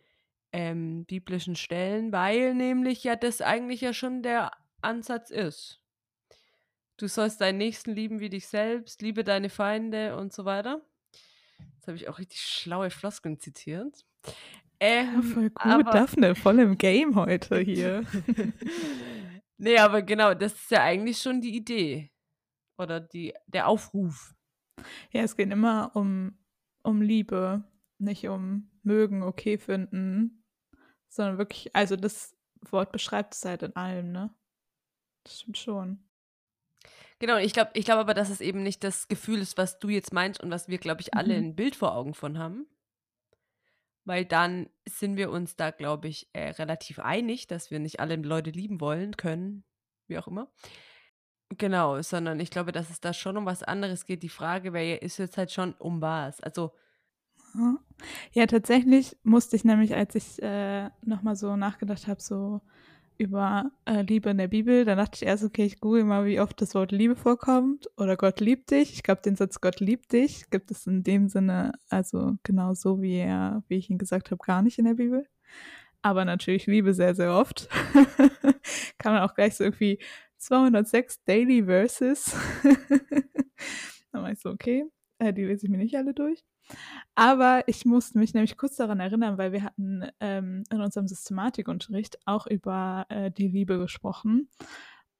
[0.52, 5.80] ähm, biblischen Stellen, weil nämlich ja das eigentlich ja schon der Ansatz ist.
[6.96, 10.82] Du sollst deinen Nächsten lieben wie dich selbst, liebe deine Feinde und so weiter.
[11.74, 14.04] Jetzt habe ich auch richtig schlaue Floskeln zitiert.
[14.26, 14.32] Ja,
[14.80, 18.04] Ähm, voll gut, aber, Daphne, voll im Game heute hier.
[19.58, 22.12] nee, aber genau, das ist ja eigentlich schon die Idee.
[22.78, 24.34] Oder die, der Aufruf.
[25.10, 26.38] Ja, es geht immer um,
[26.84, 27.64] um Liebe,
[27.98, 30.44] nicht um mögen, okay finden,
[31.08, 32.36] sondern wirklich, also das
[32.70, 34.34] Wort beschreibt es halt in allem, ne?
[35.24, 36.07] Das stimmt schon.
[37.20, 39.88] Genau, ich glaube ich glaub aber, dass es eben nicht das Gefühl ist, was du
[39.88, 41.48] jetzt meinst und was wir, glaube ich, alle Mhm.
[41.48, 42.66] ein Bild vor Augen von haben.
[44.04, 48.16] Weil dann sind wir uns da, glaube ich, äh, relativ einig, dass wir nicht alle
[48.16, 49.64] Leute lieben wollen, können,
[50.06, 50.50] wie auch immer.
[51.50, 54.22] Genau, sondern ich glaube, dass es da schon um was anderes geht.
[54.22, 56.40] Die Frage wäre, ist jetzt halt schon um was.
[56.40, 56.72] Also,
[57.54, 57.78] Ja.
[58.32, 62.60] Ja, tatsächlich musste ich nämlich, als ich äh, nochmal so nachgedacht habe, so
[63.18, 66.40] über äh, Liebe in der Bibel, da dachte ich erst, okay, ich google mal, wie
[66.40, 68.94] oft das Wort Liebe vorkommt oder Gott liebt dich.
[68.94, 73.02] Ich glaube, den Satz Gott liebt dich gibt es in dem Sinne, also genau so,
[73.02, 75.26] wie er, wie ich ihn gesagt habe, gar nicht in der Bibel.
[76.00, 77.68] Aber natürlich Liebe sehr, sehr oft.
[78.98, 79.98] Kann man auch gleich so irgendwie
[80.38, 82.36] 206 Daily Verses.
[84.12, 84.86] Dann war ich so, okay,
[85.18, 86.44] äh, die lese ich mir nicht alle durch.
[87.14, 92.18] Aber ich musste mich nämlich kurz daran erinnern, weil wir hatten ähm, in unserem Systematikunterricht
[92.26, 94.48] auch über äh, die Liebe gesprochen.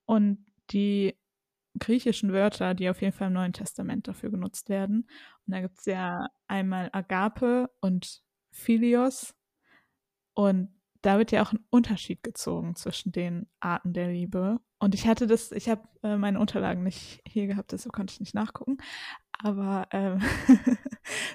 [0.05, 1.17] Und die
[1.79, 5.09] griechischen Wörter, die auf jeden Fall im Neuen Testament dafür genutzt werden.
[5.47, 9.35] Und da gibt es ja einmal Agape und Philios.
[10.35, 10.71] Und
[11.03, 14.61] da wird ja auch ein Unterschied gezogen zwischen den Arten der Liebe.
[14.79, 18.21] Und ich hatte das, ich habe äh, meine Unterlagen nicht hier gehabt, deshalb konnte ich
[18.21, 18.79] nicht nachgucken.
[19.39, 20.21] Aber ähm,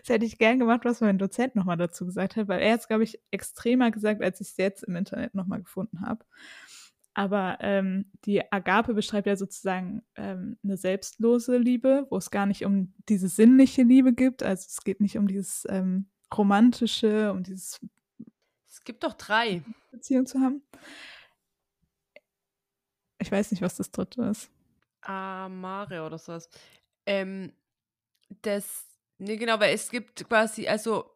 [0.02, 2.88] das hätte ich gern gemacht, was mein Dozent nochmal dazu gesagt hat, weil er es,
[2.88, 6.26] glaube ich, extremer gesagt, als ich es jetzt im Internet nochmal gefunden habe.
[7.16, 12.66] Aber ähm, die Agape beschreibt ja sozusagen ähm, eine selbstlose Liebe, wo es gar nicht
[12.66, 14.42] um diese sinnliche Liebe gibt.
[14.42, 17.80] Also es geht nicht um dieses ähm, romantische, um dieses
[18.68, 19.62] es gibt doch drei.
[19.92, 20.63] Beziehung zu haben.
[23.20, 24.50] Ich weiß nicht, was das dritte ist.
[25.02, 26.50] Amare oder sowas.
[27.06, 27.54] Ähm,
[28.41, 28.86] das,
[29.17, 31.13] nee, genau, weil es gibt quasi, also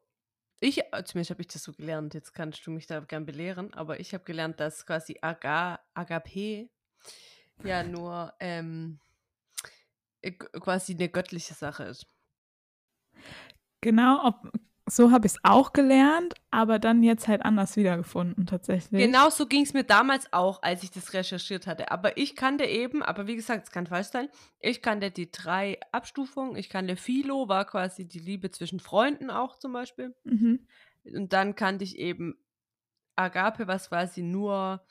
[0.59, 3.99] ich, zumindest habe ich das so gelernt, jetzt kannst du mich da gern belehren, aber
[3.99, 6.69] ich habe gelernt, dass quasi Aga, Agape
[7.63, 8.99] ja nur ähm,
[10.21, 12.07] äh, quasi eine göttliche Sache ist.
[13.81, 14.51] Genau, ob,
[14.89, 19.01] so habe ich es auch gelernt, aber dann jetzt halt anders wiedergefunden tatsächlich.
[19.01, 21.91] Genau so ging es mir damals auch, als ich das recherchiert hatte.
[21.91, 25.79] Aber ich kannte eben, aber wie gesagt, es kann falsch sein, ich kannte die drei
[25.91, 26.55] Abstufungen.
[26.55, 30.15] Ich kannte Philo, war quasi die Liebe zwischen Freunden auch zum Beispiel.
[30.23, 30.65] Mhm.
[31.03, 32.37] Und dann kannte ich eben
[33.15, 34.81] Agape, was quasi nur,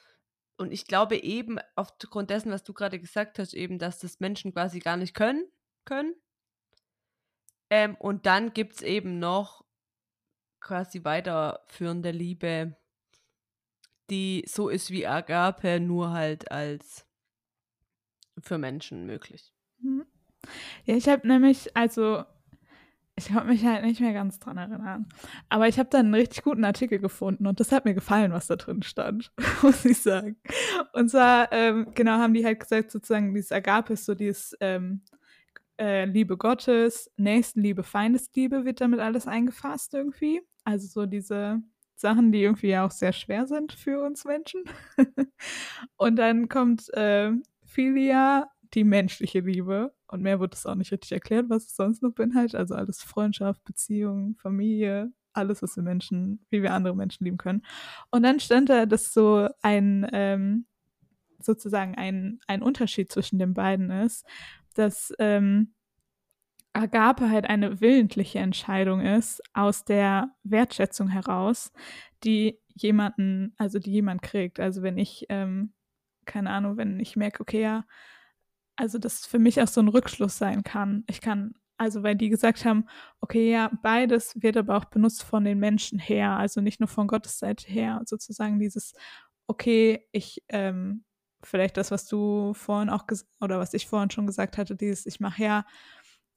[0.56, 4.52] und ich glaube eben aufgrund dessen, was du gerade gesagt hast, eben, dass das Menschen
[4.52, 5.44] quasi gar nicht können,
[5.84, 6.14] können.
[7.70, 9.65] Ähm, und dann gibt es eben noch
[10.66, 12.76] quasi weiterführende Liebe,
[14.10, 17.06] die so ist wie Agape, nur halt als
[18.40, 19.52] für Menschen möglich.
[19.78, 20.04] Mhm.
[20.84, 22.24] Ja, ich habe nämlich, also,
[23.14, 25.08] ich konnte mich halt nicht mehr ganz dran erinnern.
[25.48, 28.48] Aber ich habe dann einen richtig guten Artikel gefunden und das hat mir gefallen, was
[28.48, 30.36] da drin stand, muss ich sagen.
[30.92, 35.02] Und zwar, ähm, genau, haben die halt gesagt, sozusagen, dieses Agape ist so dieses ähm,
[35.78, 40.42] äh, Liebe Gottes, Nächstenliebe, Feindesliebe wird damit alles eingefasst irgendwie.
[40.66, 41.62] Also so diese
[41.94, 44.64] Sachen, die irgendwie ja auch sehr schwer sind für uns Menschen.
[45.96, 47.30] und dann kommt äh,
[47.64, 49.94] Philia, die menschliche Liebe.
[50.08, 52.56] Und mehr wird es auch nicht richtig erklärt, was es sonst noch beinhaltet.
[52.56, 57.62] Also alles Freundschaft, Beziehung, Familie, alles, was wir Menschen, wie wir andere Menschen lieben können.
[58.10, 60.66] Und dann stand da, dass so ein, ähm,
[61.38, 64.26] sozusagen ein, ein Unterschied zwischen den beiden ist,
[64.74, 65.74] dass ähm,
[66.76, 71.72] Agape halt eine willentliche Entscheidung ist, aus der Wertschätzung heraus,
[72.24, 74.60] die jemanden, also die jemand kriegt.
[74.60, 75.74] Also wenn ich, ähm,
[76.26, 77.84] keine Ahnung, wenn ich merke, okay, ja,
[78.76, 81.04] also das für mich auch so ein Rückschluss sein kann.
[81.08, 82.86] Ich kann Also weil die gesagt haben,
[83.20, 87.06] okay, ja, beides wird aber auch benutzt von den Menschen her, also nicht nur von
[87.08, 88.94] Gottes Seite her, sozusagen dieses,
[89.46, 91.04] okay, ich, ähm,
[91.42, 93.04] vielleicht das, was du vorhin auch
[93.40, 95.66] oder was ich vorhin schon gesagt hatte, dieses, ich mache ja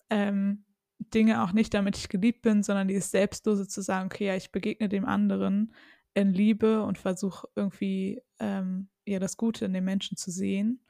[0.10, 0.66] ähm,
[1.00, 4.52] Dinge auch nicht, damit ich geliebt bin, sondern dieses Selbstlose zu sagen, okay, ja, ich
[4.52, 5.74] begegne dem anderen
[6.14, 10.84] in Liebe und versuche irgendwie ähm, ja das Gute in den Menschen zu sehen.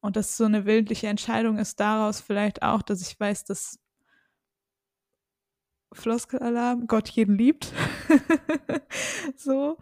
[0.00, 3.78] Und dass so eine willentliche Entscheidung ist daraus vielleicht auch, dass ich weiß, dass
[5.92, 7.72] Floskelalarm, Gott jeden liebt.
[9.36, 9.78] so.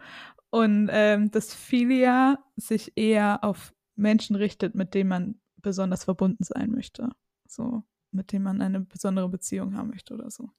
[0.49, 6.71] Und ähm, dass Philia sich eher auf Menschen richtet, mit denen man besonders verbunden sein
[6.71, 7.09] möchte.
[7.47, 10.49] So, mit denen man eine besondere Beziehung haben möchte oder so.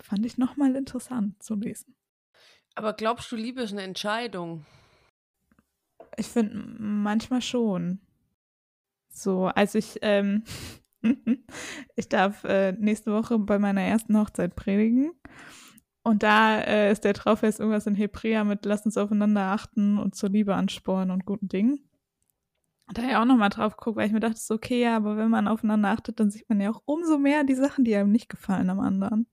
[0.00, 1.96] Fand ich nochmal interessant zu lesen.
[2.74, 4.64] Aber glaubst du, Liebe ist eine Entscheidung?
[6.16, 8.00] Ich finde manchmal schon.
[9.10, 10.44] So, als ich ähm,
[11.96, 15.12] ich darf äh, nächste Woche bei meiner ersten Hochzeit predigen.
[16.02, 20.14] Und da äh, ist der Traufest irgendwas in Hebräer mit Lass uns aufeinander achten und
[20.14, 21.87] zur Liebe anspornen und guten Dingen.
[22.92, 25.28] Da habe ich auch nochmal drauf geguckt, weil ich mir dachte, okay, ja, aber wenn
[25.28, 28.28] man aufeinander achtet, dann sieht man ja auch umso mehr die Sachen, die einem nicht
[28.30, 29.26] gefallen am anderen.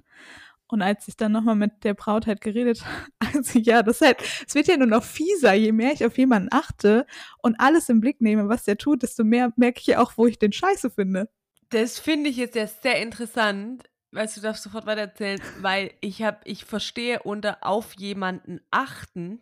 [0.67, 2.83] Und als ich dann nochmal mit der Braut halt geredet,
[3.19, 6.49] also ja, das halt, es wird ja nur noch fieser, je mehr ich auf jemanden
[6.51, 7.05] achte
[7.41, 10.25] und alles im Blick nehme, was der tut, desto mehr merke ich ja auch, wo
[10.25, 11.29] ich den Scheiße finde.
[11.69, 13.83] Das finde ich jetzt ja sehr interessant.
[14.11, 19.41] Weißt du, darfst sofort weiter erzählen, weil ich habe, ich verstehe unter auf jemanden achten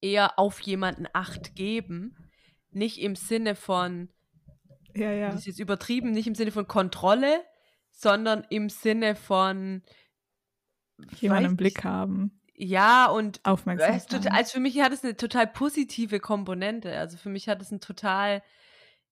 [0.00, 2.25] eher auf jemanden acht geben,
[2.76, 4.08] nicht im Sinne von,
[4.94, 5.30] ja, ja.
[5.30, 7.42] das ist jetzt übertrieben, nicht im Sinne von Kontrolle,
[7.90, 9.82] sondern im Sinne von
[11.18, 12.40] jemanden im Blick haben.
[12.54, 14.32] Ja, und Aufmerksamkeit.
[14.32, 16.96] also für mich hat es eine total positive Komponente.
[16.96, 18.42] Also für mich hat es ein total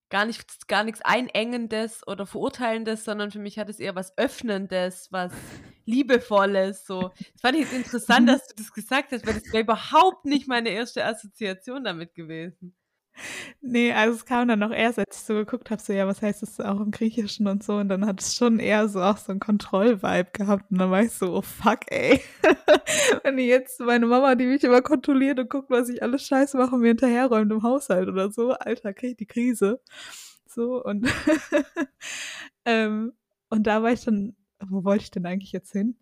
[0.09, 5.09] gar nichts, gar nichts Einengendes oder Verurteilendes, sondern für mich hat es eher was Öffnendes,
[5.11, 5.31] was
[5.85, 6.85] Liebevolles.
[6.85, 7.11] So.
[7.33, 8.27] Das fand ich jetzt interessant, mhm.
[8.27, 12.75] dass du das gesagt hast, weil das wäre überhaupt nicht meine erste Assoziation damit gewesen.
[13.61, 16.21] Nee, also es kam dann noch erst, als ich so geguckt habe, so ja, was
[16.21, 17.77] heißt das auch im Griechischen und so.
[17.77, 20.71] Und dann hat es schon eher so auch so ein Kontrollvibe gehabt.
[20.71, 22.21] Und dann war ich so, oh fuck, ey.
[23.23, 26.57] Wenn ich jetzt meine Mama, die mich immer kontrolliert und guckt, was ich alles scheiße
[26.57, 29.81] mache, mir hinterherräumt im Haushalt oder so, Alter, krieg ich die Krise.
[30.47, 31.07] So, und
[32.65, 33.13] ähm,
[33.49, 35.97] und da war ich dann, wo wollte ich denn eigentlich jetzt hin?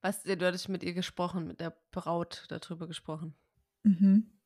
[0.00, 3.34] Was, du hattest mit ihr gesprochen, mit der Braut darüber gesprochen.
[3.82, 4.37] Mhm.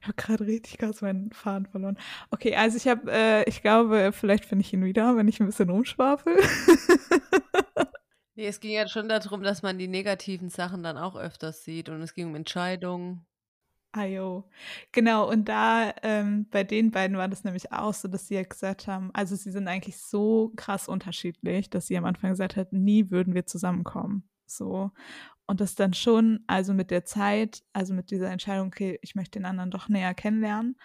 [0.00, 1.98] Ich habe gerade richtig krass meinen Faden verloren.
[2.30, 5.46] Okay, also ich habe, äh, ich glaube, vielleicht finde ich ihn wieder, wenn ich ein
[5.46, 6.36] bisschen rumschwafel.
[8.34, 11.88] nee, es ging ja schon darum, dass man die negativen Sachen dann auch öfters sieht
[11.88, 13.26] und es ging um Entscheidungen.
[13.92, 14.48] Ayo.
[14.92, 18.44] Genau, und da ähm, bei den beiden war das nämlich auch so, dass sie ja
[18.44, 22.72] gesagt haben, also sie sind eigentlich so krass unterschiedlich, dass sie am Anfang gesagt hat,
[22.72, 24.28] nie würden wir zusammenkommen.
[24.46, 24.92] So.
[25.50, 29.40] Und das dann schon, also mit der Zeit, also mit dieser Entscheidung, okay, ich möchte
[29.40, 30.76] den anderen doch näher kennenlernen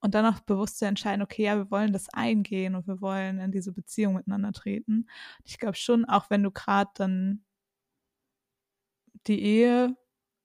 [0.00, 3.38] und dann auch bewusst zu entscheiden, okay, ja, wir wollen das eingehen und wir wollen
[3.38, 5.08] in diese Beziehung miteinander treten.
[5.46, 7.46] Ich glaube schon, auch wenn du gerade dann
[9.26, 9.96] die Ehe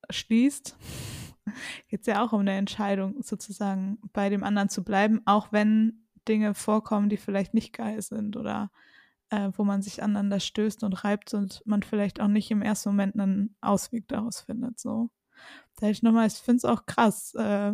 [0.10, 0.78] schließt,
[1.90, 6.08] geht es ja auch um eine Entscheidung, sozusagen bei dem anderen zu bleiben, auch wenn
[6.30, 8.72] Dinge vorkommen, die vielleicht nicht geil sind oder
[9.30, 12.90] äh, wo man sich aneinander stößt und reibt und man vielleicht auch nicht im ersten
[12.90, 14.80] Moment einen Ausweg daraus findet.
[14.80, 15.10] So.
[15.80, 17.74] Da ich nochmal, ich finde es auch krass, äh,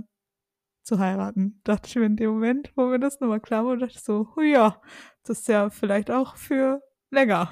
[0.84, 1.62] zu heiraten.
[1.64, 4.28] Dachte ich mir in dem Moment, wo mir das nochmal klar wurde, dachte ich so,
[4.36, 4.82] oh ja,
[5.24, 7.52] das ist ja vielleicht auch für länger.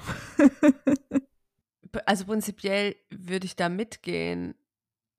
[2.06, 4.54] also prinzipiell würde ich da mitgehen,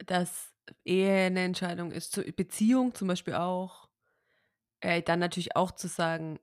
[0.06, 3.90] dass Ehe eine Entscheidung ist, Beziehung zum Beispiel auch.
[4.82, 6.40] Äh, dann natürlich auch zu sagen,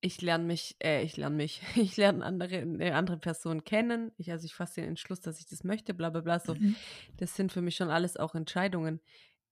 [0.00, 4.12] ich lerne mich, äh, ich lerne mich, ich lerne andere, eine andere Person kennen.
[4.16, 6.40] Ich, also ich fasse den Entschluss, dass ich das möchte, bla bla bla.
[6.40, 6.54] So.
[6.54, 6.76] Mhm.
[7.18, 9.00] Das sind für mich schon alles auch Entscheidungen.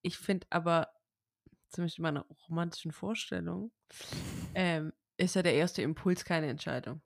[0.03, 0.89] Ich finde aber,
[1.69, 3.73] zum Beispiel in meiner romantischen Vorstellung,
[4.55, 7.03] ähm, ist ja der erste Impuls keine Entscheidung.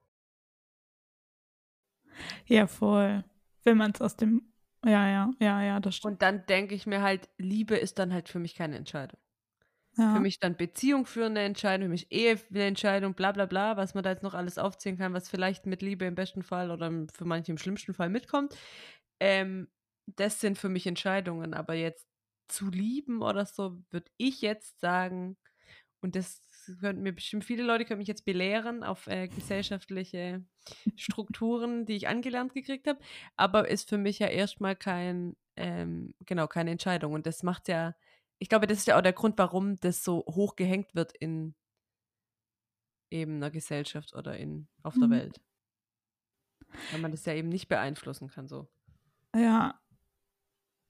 [2.47, 3.25] Ja, voll.
[3.65, 4.53] Wenn man es aus dem,
[4.85, 6.13] ja, ja, ja, ja, das stimmt.
[6.13, 9.19] Und dann denke ich mir halt, Liebe ist dann halt für mich keine Entscheidung.
[9.97, 10.13] Ja.
[10.13, 13.95] Für mich dann Beziehung führende Entscheidung, für mich Ehe eine Entscheidung, bla bla bla, was
[13.95, 16.91] man da jetzt noch alles aufzählen kann, was vielleicht mit Liebe im besten Fall oder
[17.15, 18.55] für manche im schlimmsten Fall mitkommt.
[19.21, 19.69] Ähm,
[20.07, 22.09] das sind für mich Entscheidungen, aber jetzt
[22.49, 25.39] zu lieben oder so, würde ich jetzt sagen,
[26.01, 26.43] und das
[26.81, 30.45] könnten mir bestimmt viele Leute können mich jetzt belehren auf äh, gesellschaftliche
[30.97, 33.01] Strukturen, die ich angelernt gekriegt habe,
[33.37, 37.13] aber ist für mich ja erstmal kein, ähm, genau, keine Entscheidung.
[37.15, 37.95] Und das macht ja
[38.43, 41.55] ich glaube, das ist ja auch der Grund, warum das so hoch gehängt wird in,
[43.09, 45.01] eben einer Gesellschaft oder in, auf Mhm.
[45.01, 45.41] der Welt.
[46.91, 48.69] Weil man das ja eben nicht beeinflussen kann so.
[49.33, 49.81] Ja.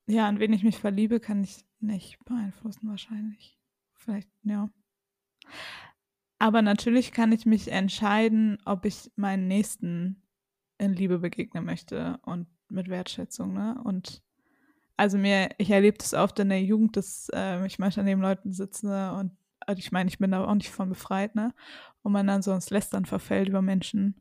[0.08, 3.60] Ja, an wen ich mich verliebe, kann ich nicht beeinflussen, wahrscheinlich.
[3.92, 4.70] Vielleicht, ja.
[6.38, 10.22] Aber natürlich kann ich mich entscheiden, ob ich meinen Nächsten
[10.78, 13.78] in Liebe begegnen möchte und mit Wertschätzung, ne?
[13.84, 14.22] Und
[14.96, 18.52] also mir, ich erlebe das oft in der Jugend, dass äh, ich manchmal neben Leuten
[18.52, 19.32] sitze und
[19.66, 21.54] also ich meine, ich bin da auch nicht von befreit, ne?
[22.02, 24.20] Und man dann so ins Lästern verfällt über Menschen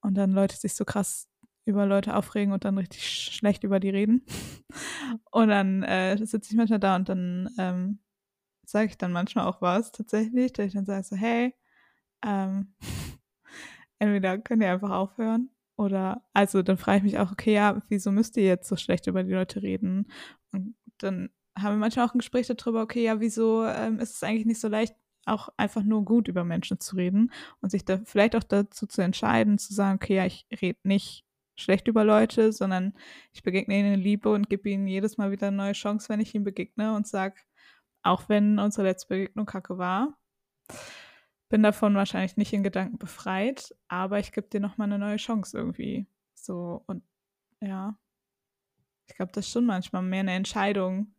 [0.00, 1.28] und dann Leute sich so krass
[1.64, 4.24] über Leute aufregen und dann richtig sch schlecht über die reden.
[5.30, 7.98] Und dann äh, sitze ich manchmal da und dann ähm,
[8.64, 11.54] sage ich dann manchmal auch was tatsächlich, dass ich dann sage so, hey,
[12.24, 12.74] ähm,
[13.98, 15.50] entweder könnt ihr einfach aufhören
[15.80, 19.06] oder, also dann frage ich mich auch, okay, ja, wieso müsst ihr jetzt so schlecht
[19.06, 20.12] über die Leute reden?
[20.52, 24.22] Und dann haben wir manchmal auch ein Gespräch darüber, okay, ja, wieso ähm, ist es
[24.22, 27.98] eigentlich nicht so leicht, auch einfach nur gut über Menschen zu reden und sich da
[28.04, 31.24] vielleicht auch dazu zu entscheiden, zu sagen, okay, ja, ich rede nicht
[31.56, 32.92] schlecht über Leute, sondern
[33.32, 36.20] ich begegne ihnen in Liebe und gebe ihnen jedes Mal wieder eine neue Chance, wenn
[36.20, 37.36] ich ihnen begegne und sage,
[38.02, 40.18] auch wenn unsere letzte Begegnung kacke war,
[41.50, 45.58] bin davon wahrscheinlich nicht in Gedanken befreit, aber ich gebe dir nochmal eine neue Chance
[45.58, 46.06] irgendwie.
[46.34, 47.02] So und
[47.60, 47.98] ja,
[49.06, 51.12] ich glaube, das ist schon manchmal mehr eine Entscheidung,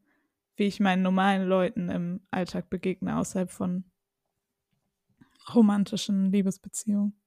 [0.55, 3.83] wie ich meinen normalen Leuten im Alltag begegne, außerhalb von
[5.53, 7.19] romantischen Liebesbeziehungen.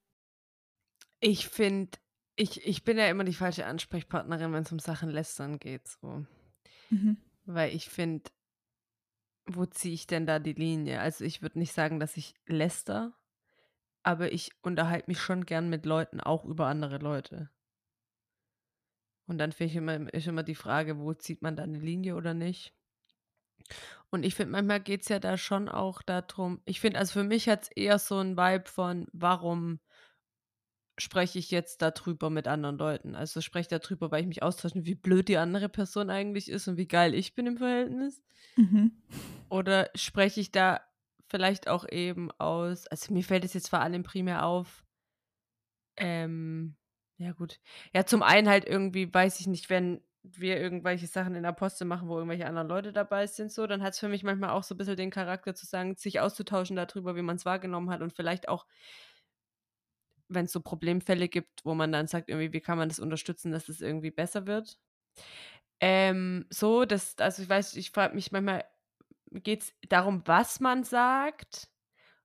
[1.20, 1.98] Ich finde,
[2.36, 5.86] ich, ich bin ja immer die falsche Ansprechpartnerin, wenn es um Sachen lästern geht.
[5.88, 6.24] So.
[6.88, 7.18] Mhm.
[7.44, 8.30] Weil ich finde,
[9.46, 11.00] wo ziehe ich denn da die Linie?
[11.00, 13.12] Also ich würde nicht sagen, dass ich läster,
[14.02, 17.50] aber ich unterhalte mich schon gern mit Leuten, auch über andere Leute.
[19.26, 22.14] Und dann finde ich immer, ist immer die Frage, wo zieht man da eine Linie
[22.16, 22.74] oder nicht?
[24.10, 27.24] Und ich finde, manchmal geht es ja da schon auch darum, ich finde, also für
[27.24, 29.80] mich hat es eher so ein Vibe von, warum
[30.98, 33.14] spreche ich jetzt darüber mit anderen Leuten?
[33.14, 36.68] Also spreche ich darüber, weil ich mich austausche, wie blöd die andere Person eigentlich ist
[36.68, 38.22] und wie geil ich bin im Verhältnis.
[38.56, 38.92] Mhm.
[39.48, 40.80] Oder spreche ich da
[41.28, 44.84] vielleicht auch eben aus, also mir fällt es jetzt vor allem primär auf,
[45.96, 46.76] ähm,
[47.18, 47.60] ja gut.
[47.92, 51.84] Ja, zum einen halt irgendwie, weiß ich nicht, wenn wir irgendwelche Sachen in der Poste
[51.84, 54.62] machen, wo irgendwelche anderen Leute dabei sind, so, dann hat es für mich manchmal auch
[54.62, 58.00] so ein bisschen den Charakter zu sagen, sich auszutauschen darüber, wie man es wahrgenommen hat
[58.00, 58.66] und vielleicht auch,
[60.28, 63.52] wenn es so Problemfälle gibt, wo man dann sagt, irgendwie, wie kann man das unterstützen,
[63.52, 64.78] dass es irgendwie besser wird.
[65.80, 68.64] Ähm, so, das, also ich weiß, ich frage mich manchmal,
[69.30, 71.68] geht es darum, was man sagt?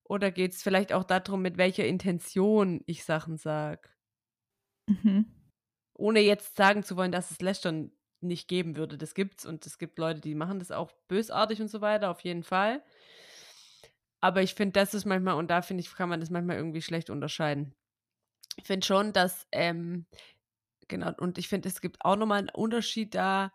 [0.03, 3.89] Oder geht es vielleicht auch darum, mit welcher Intention ich Sachen sage?
[4.87, 5.25] Mhm.
[5.93, 7.91] Ohne jetzt sagen zu wollen, dass es Lästern
[8.21, 8.97] nicht geben würde.
[8.97, 12.21] Das gibt's und es gibt Leute, die machen das auch bösartig und so weiter, auf
[12.21, 12.83] jeden Fall.
[14.21, 16.81] Aber ich finde, das ist manchmal, und da finde ich, kann man das manchmal irgendwie
[16.81, 17.73] schlecht unterscheiden.
[18.57, 20.05] Ich finde schon, dass, ähm,
[20.87, 23.51] genau, und ich finde, es gibt auch nochmal einen Unterschied da,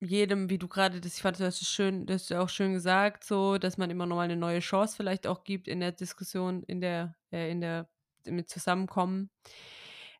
[0.00, 2.74] jedem, wie du gerade das, ich fand das ist schön, das hast du auch schön
[2.74, 6.62] gesagt, so, dass man immer nochmal eine neue Chance vielleicht auch gibt in der Diskussion,
[6.64, 7.88] in der, äh, in der,
[8.26, 9.30] mit Zusammenkommen.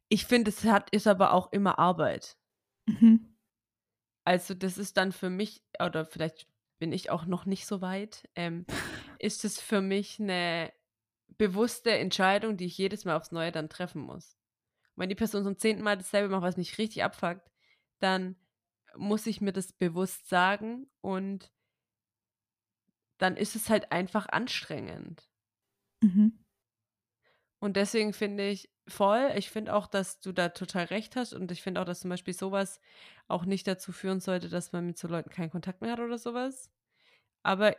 [0.09, 2.37] Ich finde, es hat, ist aber auch immer Arbeit.
[2.87, 3.37] Mhm.
[4.25, 8.29] Also, das ist dann für mich, oder vielleicht bin ich auch noch nicht so weit,
[8.35, 8.67] ähm,
[9.19, 10.73] ist es für mich eine
[11.39, 14.37] bewusste Entscheidung, die ich jedes Mal aufs Neue dann treffen muss.
[14.95, 17.51] Und wenn die Person zum zehnten Mal dasselbe macht, was mich richtig abfuckt,
[17.99, 18.37] dann
[18.97, 21.53] muss ich mir das bewusst sagen und
[23.19, 25.29] dann ist es halt einfach anstrengend.
[26.03, 26.45] Mhm.
[27.59, 31.51] Und deswegen finde ich voll, ich finde auch, dass du da total recht hast und
[31.51, 32.81] ich finde auch, dass zum Beispiel sowas
[33.29, 36.19] auch nicht dazu führen sollte, dass man mit so Leuten keinen Kontakt mehr hat oder
[36.19, 36.71] sowas.
[37.43, 37.75] Aber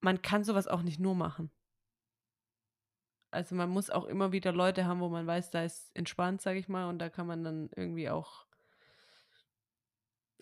[0.00, 1.50] man kann sowas auch nicht nur machen.
[3.32, 6.58] Also man muss auch immer wieder Leute haben, wo man weiß, da ist entspannt, sage
[6.58, 8.46] ich mal, und da kann man dann irgendwie auch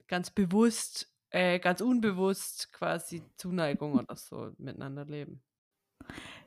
[0.09, 5.41] ganz bewusst, äh, ganz unbewusst quasi Zuneigung oder so miteinander leben.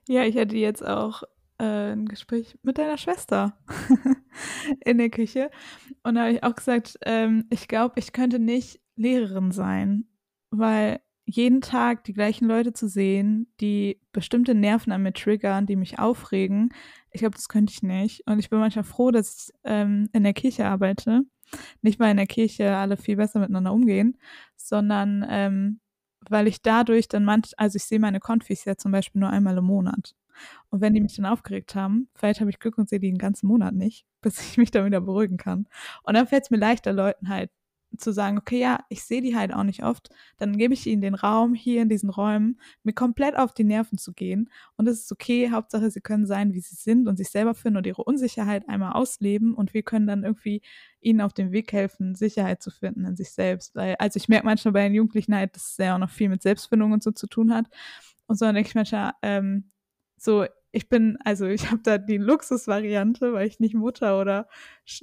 [0.09, 1.23] Ja, ich hatte jetzt auch
[1.59, 3.57] äh, ein Gespräch mit deiner Schwester
[4.83, 5.49] in der Küche.
[6.03, 10.09] Und da habe ich auch gesagt, ähm, ich glaube, ich könnte nicht Lehrerin sein,
[10.51, 15.76] weil jeden Tag die gleichen Leute zu sehen, die bestimmte Nerven an mir triggern, die
[15.76, 16.74] mich aufregen,
[17.11, 18.28] ich glaube, das könnte ich nicht.
[18.28, 21.21] Und ich bin manchmal froh, dass ich ähm, in der Kirche arbeite.
[21.82, 24.17] Nicht, weil in der Kirche alle viel besser miteinander umgehen,
[24.55, 25.80] sondern ähm,
[26.30, 29.57] weil ich dadurch dann manch, also ich sehe meine Konfis ja zum Beispiel nur einmal
[29.57, 30.15] im Monat.
[30.69, 33.19] Und wenn die mich dann aufgeregt haben, vielleicht habe ich Glück und sehe die den
[33.19, 35.67] ganzen Monat nicht, bis ich mich dann wieder beruhigen kann.
[36.03, 37.51] Und dann fällt es mir leichter, Leuten halt
[37.97, 41.01] zu sagen, okay, ja, ich sehe die halt auch nicht oft, dann gebe ich ihnen
[41.01, 44.49] den Raum, hier in diesen Räumen, mir komplett auf die Nerven zu gehen.
[44.77, 47.77] Und es ist okay, Hauptsache, sie können sein, wie sie sind und sich selber finden
[47.77, 50.61] und ihre Unsicherheit einmal ausleben und wir können dann irgendwie
[51.01, 53.75] ihnen auf dem Weg helfen, Sicherheit zu finden in sich selbst.
[53.75, 56.29] Weil, also ich merke manchmal bei den Jugendlichen halt, dass es ja auch noch viel
[56.29, 57.67] mit Selbstfindung und so zu tun hat.
[58.27, 59.71] Und so dann denke ich manchmal, ähm,
[60.17, 64.47] so, ich bin, also ich habe da die Luxusvariante, weil ich nicht Mutter oder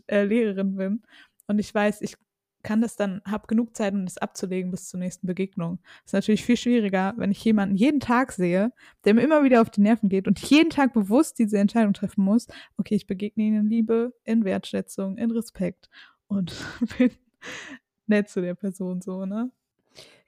[0.08, 1.02] äh, Lehrerin bin.
[1.46, 2.16] Und ich weiß, ich
[2.62, 5.78] kann das dann, habe genug Zeit, um das abzulegen bis zur nächsten Begegnung.
[6.02, 8.72] Das ist natürlich viel schwieriger, wenn ich jemanden jeden Tag sehe,
[9.04, 12.24] der mir immer wieder auf die Nerven geht und jeden Tag bewusst diese Entscheidung treffen
[12.24, 12.46] muss,
[12.76, 15.88] okay, ich begegne ihnen in Liebe, in Wertschätzung, in Respekt
[16.26, 16.54] und
[16.98, 17.10] bin
[18.06, 19.50] nett zu der Person so, ne?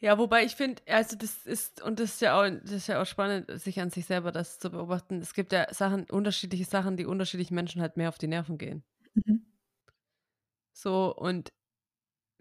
[0.00, 3.00] Ja, wobei ich finde, also das ist, und das ist ja auch, das ist ja
[3.00, 5.20] auch spannend, sich an sich selber das zu beobachten.
[5.20, 8.82] Es gibt ja Sachen, unterschiedliche Sachen, die unterschiedlichen Menschen halt mehr auf die Nerven gehen.
[9.14, 9.46] Mhm.
[10.72, 11.52] So, und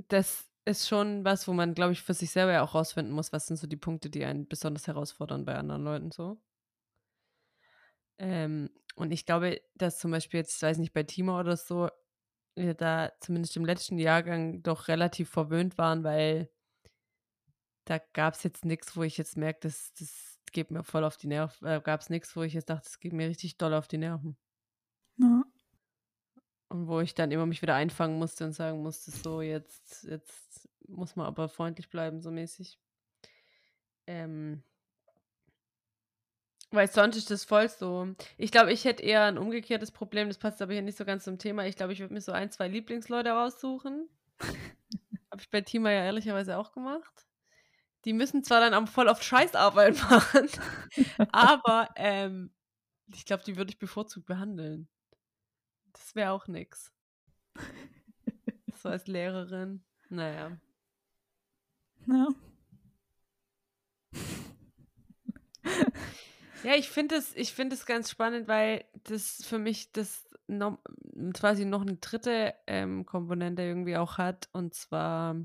[0.07, 3.33] das ist schon was, wo man, glaube ich, für sich selber ja auch rausfinden muss,
[3.33, 6.39] was sind so die Punkte, die einen besonders herausfordern bei anderen Leuten so.
[8.19, 11.89] Ähm, und ich glaube, dass zum Beispiel jetzt, ich weiß nicht, bei Timo oder so,
[12.55, 16.51] wir da zumindest im letzten Jahrgang doch relativ verwöhnt waren, weil
[17.85, 21.17] da gab es jetzt nichts, wo ich jetzt merke, das, das geht mir voll auf
[21.17, 21.65] die Nerven.
[21.65, 23.87] Da äh, gab es nichts, wo ich jetzt dachte, das geht mir richtig doll auf
[23.87, 24.37] die Nerven.
[25.17, 25.43] Ja.
[26.71, 30.69] Und wo ich dann immer mich wieder einfangen musste und sagen musste, so, jetzt, jetzt
[30.87, 32.79] muss man aber freundlich bleiben, so mäßig.
[34.07, 34.63] Ähm,
[36.69, 38.15] weil sonst ist das voll so.
[38.37, 41.25] Ich glaube, ich hätte eher ein umgekehrtes Problem, das passt aber hier nicht so ganz
[41.25, 41.65] zum Thema.
[41.65, 44.07] Ich glaube, ich würde mir so ein, zwei Lieblingsleute raussuchen.
[45.29, 47.27] Habe ich bei Tima ja ehrlicherweise auch gemacht.
[48.05, 50.47] Die müssen zwar dann auch voll oft Scheißarbeit machen,
[51.33, 52.53] aber ähm,
[53.13, 54.87] ich glaube, die würde ich bevorzugt behandeln.
[55.93, 56.91] Das wäre auch nix.
[58.73, 59.83] So als Lehrerin.
[60.09, 60.57] Naja.
[62.07, 62.27] Ja.
[66.63, 70.77] Ja, ich finde es find ganz spannend, weil das für mich das noch,
[71.33, 74.47] quasi noch eine dritte ähm, Komponente irgendwie auch hat.
[74.51, 75.35] Und zwar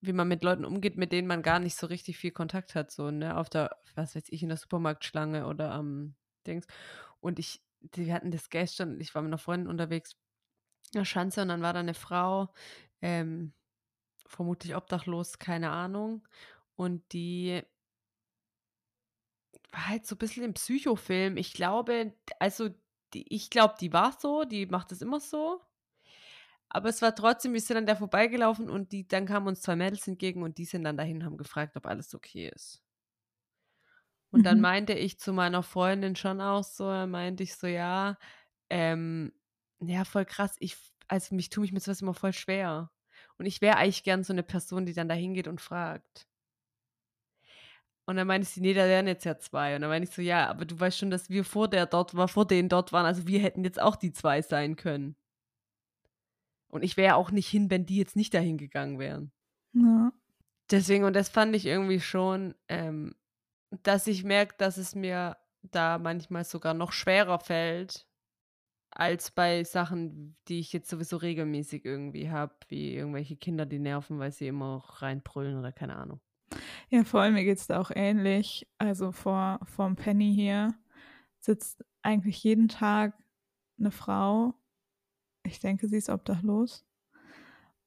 [0.00, 2.90] wie man mit Leuten umgeht, mit denen man gar nicht so richtig viel Kontakt hat,
[2.90, 6.14] so, ne, auf der, was weiß ich, in der Supermarktschlange oder am ähm,
[6.46, 6.66] Dings.
[7.20, 10.16] Und ich, die hatten das gestern, ich war mit einer Freundin unterwegs,
[10.92, 12.52] in der Schanze, und dann war da eine Frau,
[13.02, 13.52] ähm,
[14.26, 16.26] vermutlich obdachlos, keine Ahnung.
[16.76, 17.62] Und die
[19.72, 21.36] war halt so ein bisschen im Psychofilm.
[21.36, 22.70] Ich glaube, also,
[23.14, 25.60] die, ich glaube, die war so, die macht es immer so.
[26.68, 29.76] Aber es war trotzdem, wir sind dann da vorbeigelaufen und die, dann kamen uns zwei
[29.76, 32.82] Mädels entgegen und die sind dann dahin, haben gefragt, ob alles okay ist.
[34.30, 34.44] Und mhm.
[34.44, 38.16] dann meinte ich zu meiner Freundin schon auch so, meinte ich so, ja,
[38.68, 39.32] ähm,
[39.80, 40.76] ja, voll krass, ich,
[41.08, 42.90] also mich tue mich mit sowas immer voll schwer.
[43.38, 46.26] Und ich wäre eigentlich gern so eine Person, die dann da hingeht und fragt.
[48.06, 49.74] Und dann meinte sie, nee, da wären jetzt ja zwei.
[49.74, 52.14] Und dann meinte ich so, ja, aber du weißt schon, dass wir vor der dort
[52.16, 55.16] war, vor denen dort waren, also wir hätten jetzt auch die zwei sein können.
[56.68, 59.32] Und ich wäre auch nicht hin, wenn die jetzt nicht dahin gegangen wären.
[59.72, 60.12] Ja.
[60.70, 63.14] Deswegen, und das fand ich irgendwie schon, ähm,
[63.70, 68.06] dass ich merke, dass es mir da manchmal sogar noch schwerer fällt,
[68.90, 74.18] als bei Sachen, die ich jetzt sowieso regelmäßig irgendwie habe, wie irgendwelche Kinder, die nerven,
[74.18, 76.20] weil sie immer auch reinbrüllen oder keine Ahnung.
[76.88, 78.66] Ja, vor allem mir geht es da auch ähnlich.
[78.78, 80.74] Also vor vom Penny hier
[81.38, 83.14] sitzt eigentlich jeden Tag
[83.78, 84.54] eine Frau
[85.44, 86.84] ich denke, sie ist obdachlos.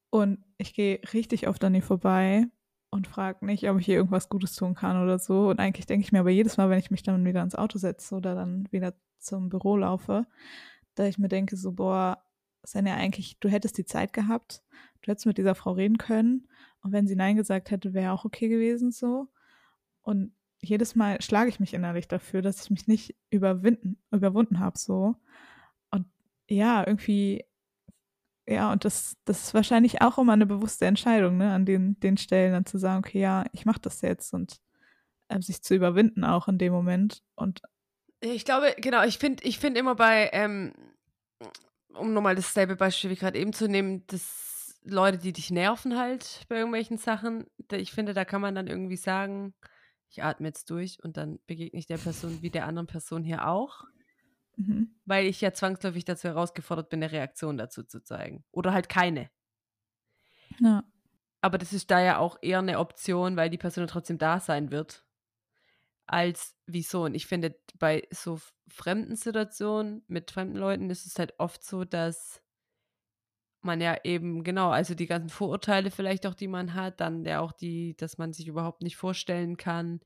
[0.09, 2.47] Und ich gehe richtig oft an ihr vorbei
[2.93, 5.49] und frage nicht, ob ich ihr irgendwas Gutes tun kann oder so.
[5.49, 7.79] Und eigentlich denke ich mir aber jedes Mal, wenn ich mich dann wieder ins Auto
[7.79, 10.27] setze oder dann wieder zum Büro laufe,
[10.93, 12.23] da ich mir denke, so, boah,
[12.71, 14.61] ja eigentlich, du hättest die Zeit gehabt,
[15.01, 16.47] du hättest mit dieser Frau reden können.
[16.81, 19.27] Und wenn sie Nein gesagt hätte, wäre auch okay gewesen so.
[20.03, 24.77] Und jedes Mal schlage ich mich innerlich dafür, dass ich mich nicht überwinden, überwunden habe
[24.77, 25.15] so.
[25.89, 26.05] Und
[26.47, 27.43] ja, irgendwie
[28.47, 32.17] ja, und das, das ist wahrscheinlich auch immer eine bewusste Entscheidung, ne, an den, den
[32.17, 34.59] Stellen dann zu sagen, okay, ja, ich mache das jetzt und
[35.29, 37.23] äh, sich zu überwinden auch in dem Moment.
[37.35, 37.61] Und
[38.19, 40.73] ich glaube, genau, ich finde ich find immer bei, ähm,
[41.93, 46.41] um nochmal dasselbe Beispiel wie gerade eben zu nehmen, dass Leute, die dich nerven halt
[46.49, 49.53] bei irgendwelchen Sachen, ich finde, da kann man dann irgendwie sagen,
[50.09, 53.47] ich atme jetzt durch und dann begegne ich der Person wie der anderen Person hier
[53.47, 53.85] auch.
[54.55, 54.95] Mhm.
[55.05, 58.43] Weil ich ja zwangsläufig dazu herausgefordert bin, eine Reaktion dazu zu zeigen.
[58.51, 59.29] Oder halt keine.
[60.59, 60.83] Ja.
[61.41, 64.71] Aber das ist da ja auch eher eine Option, weil die Person trotzdem da sein
[64.71, 65.05] wird.
[66.05, 67.03] Als wieso.
[67.05, 71.83] Und ich finde, bei so fremden Situationen mit fremden Leuten ist es halt oft so,
[71.83, 72.41] dass
[73.61, 77.39] man ja eben, genau, also die ganzen Vorurteile vielleicht auch, die man hat, dann ja
[77.39, 80.01] auch die, dass man sich überhaupt nicht vorstellen kann,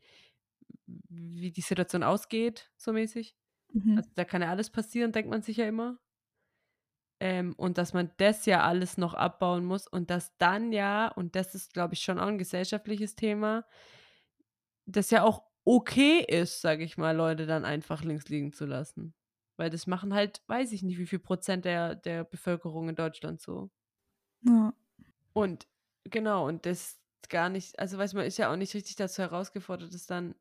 [0.85, 3.35] wie die Situation ausgeht, so mäßig.
[3.73, 3.97] Mhm.
[3.97, 5.99] Also da kann ja alles passieren, denkt man sich ja immer.
[7.19, 11.35] Ähm, und dass man das ja alles noch abbauen muss und dass dann ja, und
[11.35, 13.65] das ist, glaube ich, schon auch ein gesellschaftliches Thema,
[14.85, 19.15] das ja auch okay ist, sage ich mal, Leute dann einfach links liegen zu lassen.
[19.57, 23.41] Weil das machen halt, weiß ich nicht, wie viel Prozent der, der Bevölkerung in Deutschland
[23.41, 23.71] so.
[24.43, 24.73] Ja.
[25.33, 25.67] Und
[26.03, 26.99] genau, und das
[27.29, 30.35] gar nicht, also weiß man, ist ja auch nicht richtig dazu herausgefordert, das dann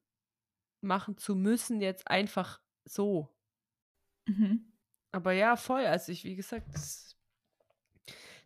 [0.82, 3.28] machen zu müssen, jetzt einfach so.
[4.26, 4.72] Mhm.
[5.12, 5.87] Aber ja, voll.
[5.87, 7.16] Also ich, wie gesagt, das,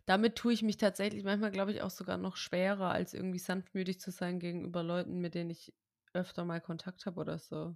[0.05, 3.99] damit tue ich mich tatsächlich manchmal, glaube ich, auch sogar noch schwerer, als irgendwie sanftmütig
[3.99, 5.73] zu sein gegenüber Leuten, mit denen ich
[6.13, 7.75] öfter mal Kontakt habe oder so.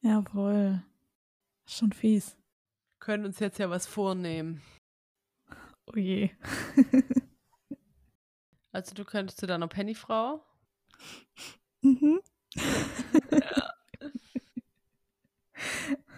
[0.00, 0.82] Jawohl.
[1.66, 2.36] Schon fies.
[2.98, 4.62] Können uns jetzt ja was vornehmen.
[5.86, 6.30] Oh je.
[8.74, 10.44] Also du könntest zu deiner Pennyfrau.
[11.82, 12.20] mhm.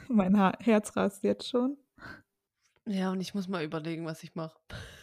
[0.08, 1.76] Mein ha Herz rast jetzt schon.
[2.86, 4.58] Ja, und ich muss mal überlegen, was ich mache.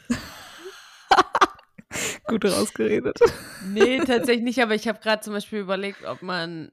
[2.28, 3.20] Gut rausgeredet.
[3.68, 6.72] Nee, tatsächlich nicht, aber ich habe gerade zum Beispiel überlegt, ob man,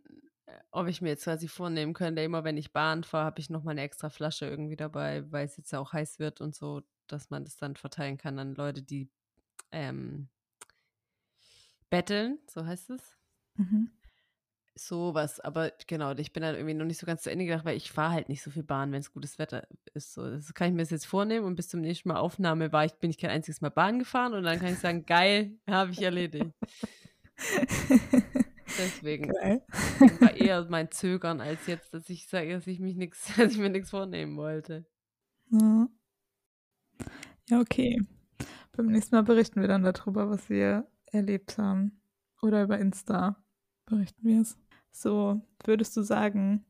[0.70, 3.72] ob ich mir jetzt quasi vornehmen könnte, immer wenn ich Bahn fahre, habe ich nochmal
[3.72, 7.30] eine extra Flasche irgendwie dabei, weil es jetzt ja auch heiß wird und so, dass
[7.30, 9.10] man das dann verteilen kann an Leute, die
[9.72, 10.28] ähm,
[11.90, 13.16] betteln, so heißt es.
[13.56, 13.90] Mhm.
[14.82, 17.76] Sowas, aber genau, ich bin dann irgendwie noch nicht so ganz zu Ende gedacht, weil
[17.76, 20.14] ich fahre halt nicht so viel Bahn, wenn es gutes Wetter ist.
[20.14, 22.94] So, das kann ich mir jetzt vornehmen und bis zum nächsten Mal Aufnahme war ich,
[22.94, 26.00] bin ich kein einziges Mal Bahn gefahren und dann kann ich sagen, geil, habe ich
[26.00, 26.50] erledigt.
[28.78, 29.62] Deswegen Geil.
[30.20, 33.58] war eher mein Zögern als jetzt, dass ich sage, dass ich mich nichts, dass ich
[33.58, 34.86] mir nichts vornehmen wollte.
[35.50, 35.88] Ja.
[37.50, 38.00] ja, okay.
[38.72, 42.00] Beim nächsten Mal berichten wir dann darüber, was wir erlebt haben.
[42.40, 43.36] Oder über Insta
[43.84, 44.56] berichten wir es.
[44.92, 46.64] So, würdest du sagen,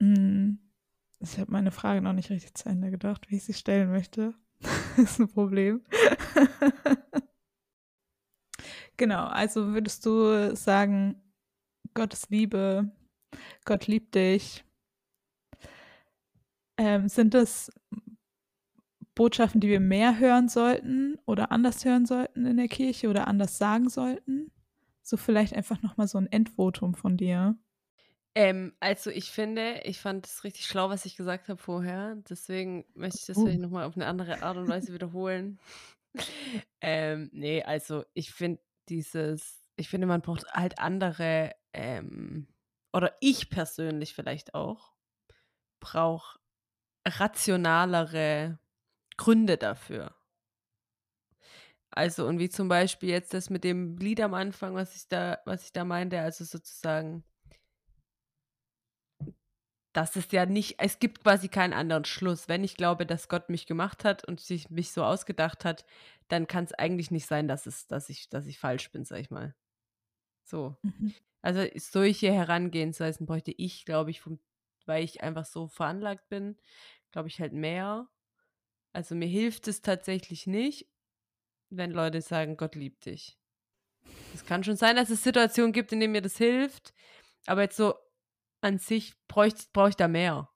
[0.00, 0.56] mh,
[1.20, 4.34] ich habe meine Frage noch nicht richtig zu Ende gedacht, wie ich sie stellen möchte.
[4.96, 5.82] ist ein Problem.
[8.96, 11.20] genau, also würdest du sagen,
[11.94, 12.90] Gottes Liebe,
[13.64, 14.64] Gott liebt dich.
[16.78, 17.70] Ähm, sind das
[19.14, 23.58] Botschaften, die wir mehr hören sollten oder anders hören sollten in der Kirche oder anders
[23.58, 24.50] sagen sollten?
[25.02, 27.56] So vielleicht einfach nochmal so ein Endvotum von dir.
[28.34, 32.16] Ähm, also ich finde, ich fand es richtig schlau, was ich gesagt habe vorher.
[32.28, 33.42] Deswegen möchte ich das Uh.
[33.42, 35.58] vielleicht nochmal auf eine andere Art und Weise wiederholen.
[36.80, 42.48] ähm, nee, also ich finde dieses, ich finde, man braucht halt andere, ähm,
[42.92, 44.92] oder ich persönlich vielleicht auch,
[45.80, 46.38] brauche
[47.06, 48.58] rationalere
[49.16, 50.14] Gründe dafür.
[51.94, 55.38] Also, und wie zum Beispiel jetzt das mit dem Lied am Anfang, was ich da,
[55.44, 57.22] was ich da meinte, also sozusagen,
[59.92, 62.48] dass es ja nicht, es gibt quasi keinen anderen Schluss.
[62.48, 65.84] Wenn ich glaube, dass Gott mich gemacht hat und sich mich so ausgedacht hat,
[66.28, 69.18] dann kann es eigentlich nicht sein, dass es, dass ich, dass ich falsch bin, sag
[69.18, 69.54] ich mal.
[70.44, 70.76] So.
[70.82, 71.12] Mhm.
[71.42, 74.38] Also solche Herangehensweisen bräuchte ich, glaube ich, vom,
[74.86, 76.56] weil ich einfach so veranlagt bin,
[77.10, 78.08] glaube ich halt mehr.
[78.94, 80.91] Also mir hilft es tatsächlich nicht,
[81.76, 83.38] wenn Leute sagen, Gott liebt dich.
[84.34, 86.92] Es kann schon sein, dass es Situationen gibt, in denen mir das hilft,
[87.46, 87.94] aber jetzt so
[88.60, 90.48] an sich brauche brauch ich da mehr.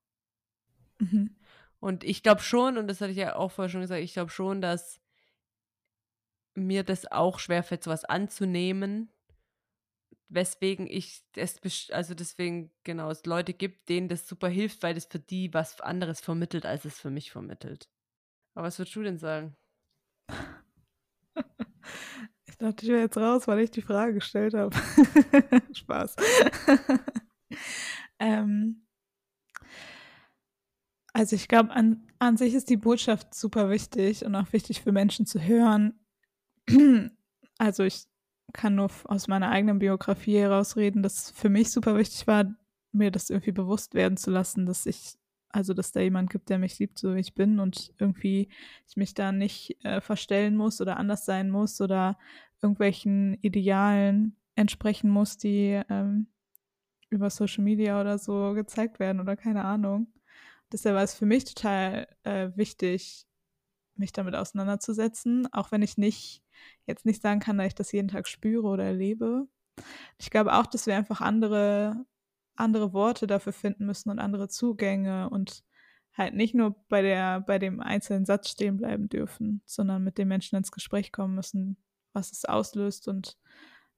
[0.98, 1.36] Mhm.
[1.80, 4.30] Und ich glaube schon, und das hatte ich ja auch vorher schon gesagt, ich glaube
[4.30, 5.00] schon, dass
[6.54, 9.10] mir das auch schwerfällt, sowas anzunehmen,
[10.28, 15.04] weswegen ich es, also deswegen, genau, es Leute gibt, denen das super hilft, weil das
[15.06, 17.88] für die was anderes vermittelt, als es für mich vermittelt.
[18.54, 19.56] Aber was würdest du denn sagen?
[22.44, 24.74] Ich dachte, ich wäre jetzt raus, weil ich die Frage gestellt habe.
[25.72, 26.16] Spaß.
[28.18, 28.86] ähm,
[31.12, 34.92] also ich glaube, an, an sich ist die Botschaft super wichtig und auch wichtig für
[34.92, 35.98] Menschen zu hören.
[37.58, 38.04] also ich
[38.52, 42.54] kann nur aus meiner eigenen Biografie heraus reden, dass für mich super wichtig war,
[42.92, 45.16] mir das irgendwie bewusst werden zu lassen, dass ich,
[45.56, 48.50] also dass da jemand gibt, der mich liebt, so wie ich bin und irgendwie
[48.86, 52.18] ich mich da nicht äh, verstellen muss oder anders sein muss oder
[52.62, 56.26] irgendwelchen Idealen entsprechen muss, die ähm,
[57.08, 60.08] über Social Media oder so gezeigt werden oder keine Ahnung.
[60.72, 63.26] Deshalb war es für mich total äh, wichtig,
[63.94, 66.42] mich damit auseinanderzusetzen, auch wenn ich nicht
[66.86, 69.48] jetzt nicht sagen kann, dass ich das jeden Tag spüre oder erlebe.
[70.18, 72.04] Ich glaube auch, dass wir einfach andere
[72.56, 75.64] andere Worte dafür finden müssen und andere Zugänge und
[76.16, 80.28] halt nicht nur bei der, bei dem einzelnen Satz stehen bleiben dürfen, sondern mit den
[80.28, 81.76] Menschen ins Gespräch kommen müssen,
[82.12, 83.36] was es auslöst und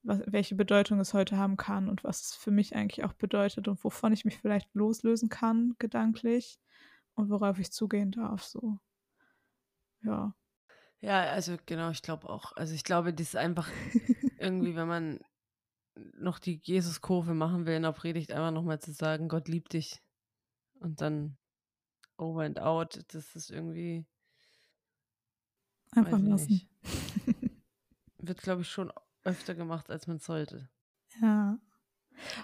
[0.02, 3.68] was, welche Bedeutung es heute haben kann und was es für mich eigentlich auch bedeutet
[3.68, 6.58] und wovon ich mich vielleicht loslösen kann, gedanklich
[7.14, 8.42] und worauf ich zugehen darf.
[8.42, 8.78] So.
[10.02, 10.34] Ja.
[11.00, 12.56] Ja, also genau, ich glaube auch.
[12.56, 13.68] Also ich glaube, das ist einfach
[14.38, 15.20] irgendwie, wenn man
[16.14, 20.02] noch die Jesus-Kurve machen will in der Predigt, einfach nochmal zu sagen, Gott liebt dich.
[20.80, 21.36] Und dann
[22.16, 24.06] over and out, das ist irgendwie.
[25.92, 26.68] Einfach lassen.
[28.18, 28.92] Wird, glaube ich, schon
[29.24, 30.68] öfter gemacht, als man sollte.
[31.20, 31.58] Ja.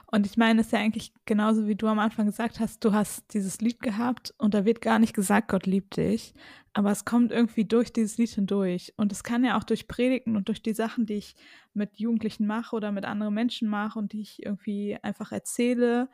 [0.06, 2.92] Und ich meine, es ist ja eigentlich genauso, wie du am Anfang gesagt hast, du
[2.92, 6.32] hast dieses Lied gehabt und da wird gar nicht gesagt, Gott liebt dich,
[6.74, 8.92] aber es kommt irgendwie durch dieses Lied hindurch.
[8.96, 11.36] Und es kann ja auch durch Predigten und durch die Sachen, die ich
[11.72, 16.08] mit Jugendlichen mache oder mit anderen Menschen mache und die ich irgendwie einfach erzähle,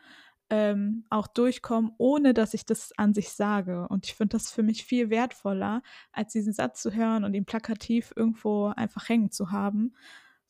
[0.50, 3.88] ähm, auch durchkommen, ohne dass ich das an sich sage.
[3.88, 5.82] Und ich finde das für mich viel wertvoller,
[6.12, 9.94] als diesen Satz zu hören und ihn plakativ irgendwo einfach hängen zu haben,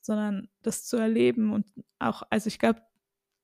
[0.00, 1.66] sondern das zu erleben und
[2.00, 2.82] auch, also ich glaube,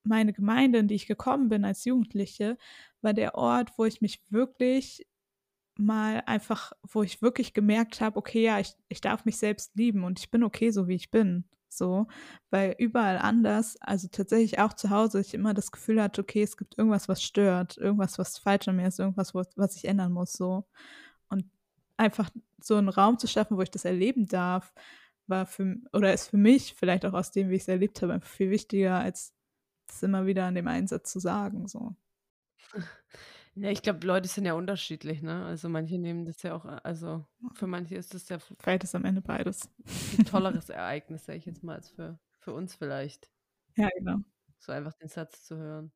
[0.03, 2.59] meine Gemeinde, in die ich gekommen bin als Jugendliche,
[3.03, 5.07] war der Ort, wo ich mich wirklich
[5.79, 10.05] mal einfach, wo ich wirklich gemerkt habe, okay, ja, ich, ich darf mich selbst lieben
[10.05, 11.45] und ich bin okay, so wie ich bin
[11.77, 12.07] so,
[12.51, 16.57] weil überall anders, also tatsächlich auch zu Hause, ich immer das Gefühl hatte, okay, es
[16.57, 20.33] gibt irgendwas, was stört, irgendwas, was falsch an mir ist, irgendwas, was ich ändern muss,
[20.33, 20.66] so.
[21.29, 21.45] Und
[21.97, 24.72] einfach so einen Raum zu schaffen, wo ich das erleben darf,
[25.27, 28.20] war für, oder ist für mich, vielleicht auch aus dem, wie ich es erlebt habe,
[28.22, 29.35] viel wichtiger, als
[29.87, 31.95] das immer wieder an dem Einsatz zu sagen, so.
[33.59, 35.47] Ja, ich glaube, Leute sind ja unterschiedlich, ne?
[35.47, 39.07] Also manche nehmen das ja auch, also für manche ist das ja vielleicht ist am
[39.07, 39.71] Ende beides.
[40.19, 43.31] ein tolleres Ereignis, sage ich jetzt mal, als für, für uns vielleicht.
[43.77, 44.19] Ja, genau.
[44.59, 45.93] So einfach den Satz zu hören.